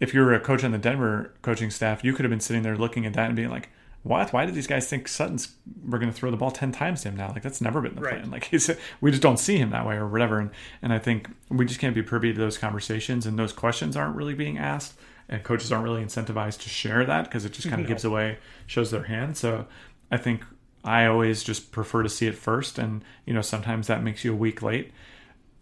[0.00, 2.76] if you're a coach on the Denver coaching staff, you could have been sitting there
[2.76, 3.68] looking at that and being like,
[4.02, 4.32] what?
[4.32, 5.54] Why did these guys think Sutton's
[5.86, 7.28] we're going to throw the ball ten times to him now?
[7.28, 8.16] Like that's never been the right.
[8.16, 8.30] plan.
[8.30, 8.70] Like he's
[9.00, 10.38] we just don't see him that way or whatever.
[10.38, 13.96] And and I think we just can't be privy to those conversations and those questions
[13.96, 14.94] aren't really being asked
[15.30, 17.88] and coaches aren't really incentivized to share that because it just kind of no.
[17.88, 19.66] gives away shows their hand so
[20.10, 20.44] i think
[20.84, 24.32] i always just prefer to see it first and you know sometimes that makes you
[24.32, 24.92] a week late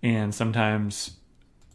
[0.03, 1.18] and sometimes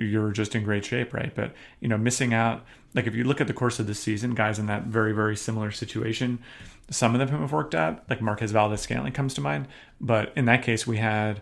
[0.03, 3.41] you're just in great shape right but you know missing out like if you look
[3.41, 6.39] at the course of the season guys in that very very similar situation
[6.89, 9.67] some of them have worked out like marquez Valdes-Scantling comes to mind
[9.99, 11.41] but in that case we had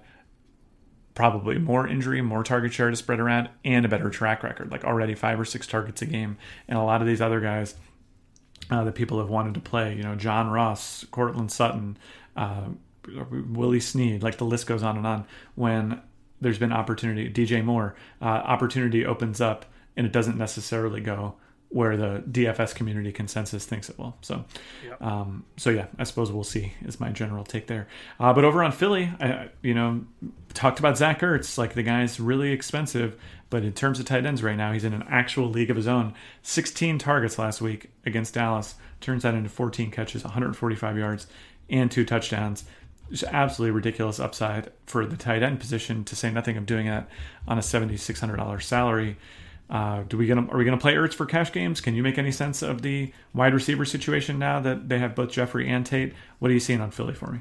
[1.13, 4.83] probably more injury, more target share to spread around, and a better track record, like
[4.83, 6.37] already five or six targets a game.
[6.67, 7.75] And a lot of these other guys
[8.69, 11.97] uh, that people have wanted to play, you know, John Ross, Courtland Sutton,
[12.35, 12.69] uh,
[13.29, 15.25] Willie Snead, like the list goes on and on.
[15.55, 16.01] When
[16.41, 19.65] there's been opportunity, DJ Moore, uh, opportunity opens up,
[19.95, 21.35] and it doesn't necessarily go
[21.71, 24.17] where the DFS community consensus thinks it will.
[24.21, 24.43] So,
[24.85, 25.01] yep.
[25.01, 26.73] um, so yeah, I suppose we'll see.
[26.81, 27.87] Is my general take there.
[28.19, 30.03] Uh, but over on Philly, I, you know,
[30.53, 31.57] talked about Zach Ertz.
[31.57, 33.17] Like the guy's really expensive,
[33.49, 35.87] but in terms of tight ends right now, he's in an actual league of his
[35.87, 36.13] own.
[36.41, 41.27] 16 targets last week against Dallas turns that into 14 catches, 145 yards,
[41.69, 42.65] and two touchdowns.
[43.11, 46.03] Just absolutely ridiculous upside for the tight end position.
[46.05, 47.09] To say nothing of doing that
[47.47, 49.17] on a $7,600 salary.
[49.69, 51.79] Uh, do we gonna are we gonna play Ertz for cash games?
[51.79, 55.31] Can you make any sense of the wide receiver situation now that they have both
[55.31, 56.13] Jeffery and Tate?
[56.39, 57.39] What are you seeing on Philly for me?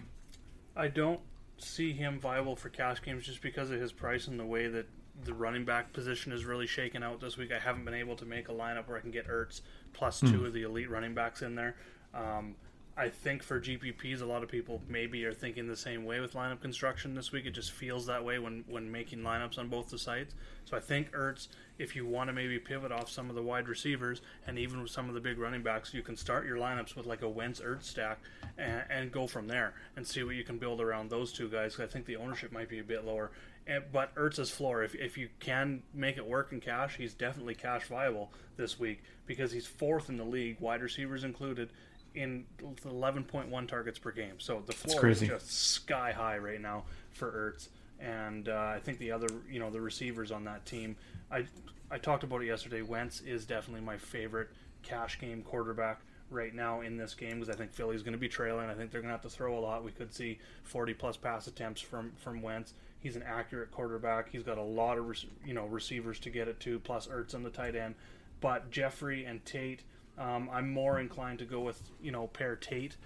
[0.76, 1.20] I don't
[1.58, 4.86] see him viable for cash games just because of his price and the way that
[5.24, 7.50] the running back position is really shaken out this week.
[7.52, 9.60] I haven't been able to make a lineup where I can get Ertz
[9.92, 10.30] plus mm.
[10.30, 11.74] two of the elite running backs in there.
[12.14, 12.54] Um,
[13.00, 16.34] I think for GPPs, a lot of people maybe are thinking the same way with
[16.34, 17.46] lineup construction this week.
[17.46, 20.34] It just feels that way when, when making lineups on both the sites.
[20.66, 21.48] So I think Ertz,
[21.78, 24.90] if you want to maybe pivot off some of the wide receivers and even with
[24.90, 27.60] some of the big running backs, you can start your lineups with like a Wentz
[27.60, 28.18] Ertz stack
[28.58, 31.80] and, and go from there and see what you can build around those two guys.
[31.80, 33.30] I think the ownership might be a bit lower.
[33.66, 37.54] And, but Ertz's floor, if, if you can make it work in cash, he's definitely
[37.54, 41.70] cash viable this week because he's fourth in the league, wide receivers included
[42.14, 44.34] in 11.1 targets per game.
[44.38, 47.68] So the floor is just sky high right now for Ertz.
[48.00, 50.96] And uh, I think the other, you know, the receivers on that team.
[51.30, 51.44] I
[51.90, 52.82] I talked about it yesterday.
[52.82, 54.48] Wentz is definitely my favorite
[54.82, 56.00] cash game quarterback
[56.30, 58.70] right now in this game because I think Philly's going to be trailing.
[58.70, 59.84] I think they're going to have to throw a lot.
[59.84, 62.74] We could see 40 plus pass attempts from from Wentz.
[63.00, 64.30] He's an accurate quarterback.
[64.30, 67.42] He's got a lot of you know receivers to get it to, plus Ertz on
[67.42, 67.94] the tight end.
[68.40, 69.82] But Jeffery and Tate,
[70.20, 72.96] um, I'm more inclined to go with you know pair Tate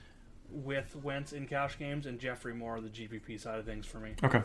[0.50, 3.98] with Wentz in cash games and Jeffery more on the GPP side of things for
[3.98, 4.14] me.
[4.22, 4.42] Okay.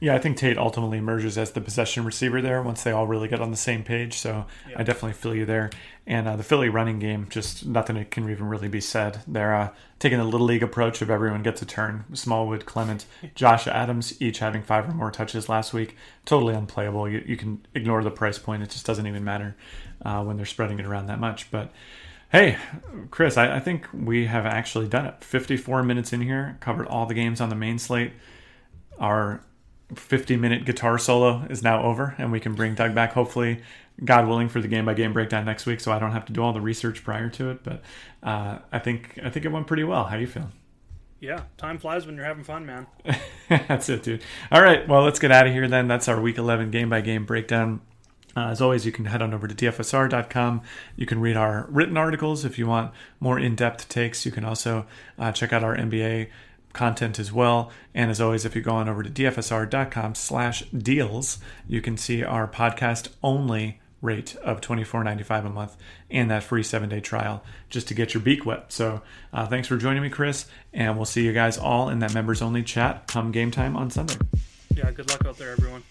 [0.00, 3.28] Yeah, I think Tate ultimately emerges as the possession receiver there once they all really
[3.28, 4.14] get on the same page.
[4.18, 4.76] So Yeah.
[4.80, 5.70] I definitely feel you there.
[6.06, 9.20] And uh, the Philly running game, just nothing that can even really be said.
[9.26, 12.04] They're uh, taking a little league approach of everyone gets a turn.
[12.12, 15.96] Smallwood, Clement, Josh Adams, each having five or more touches last week.
[16.24, 17.08] Totally unplayable.
[17.08, 18.62] You, you can ignore the price point.
[18.62, 19.56] It just doesn't even matter
[20.06, 21.50] uh, when they're spreading it around that much.
[21.50, 21.72] But
[22.30, 22.58] Hey,
[23.10, 25.22] Chris, I, I think we have actually done it.
[25.22, 28.12] 54 minutes in here, covered all the games on the main slate.
[28.98, 29.42] Our
[29.94, 33.62] 50 minute guitar solo is now over, and we can bring Doug back, hopefully,
[34.04, 35.78] God willing, for the game by game breakdown next week.
[35.78, 37.62] So I don't have to do all the research prior to it.
[37.62, 37.82] But
[38.24, 40.04] uh, I think I think it went pretty well.
[40.04, 40.50] How do you feel?
[41.20, 42.88] Yeah, time flies when you're having fun, man.
[43.48, 44.22] That's it, dude.
[44.50, 45.88] All right, well, let's get out of here then.
[45.88, 47.80] That's our week 11 game by game breakdown.
[48.36, 50.60] Uh, as always, you can head on over to dfsr.com.
[50.94, 54.26] You can read our written articles if you want more in depth takes.
[54.26, 54.86] You can also
[55.18, 56.28] uh, check out our NBA
[56.74, 57.70] content as well.
[57.94, 62.22] And as always, if you go on over to dfsr.com slash deals, you can see
[62.22, 65.76] our podcast only rate of $24.95 a month
[66.10, 68.70] and that free seven day trial just to get your beak wet.
[68.70, 69.00] So
[69.32, 70.46] uh, thanks for joining me, Chris.
[70.74, 73.90] And we'll see you guys all in that members only chat come game time on
[73.90, 74.16] Sunday.
[74.74, 75.82] Yeah, good luck out there, everyone.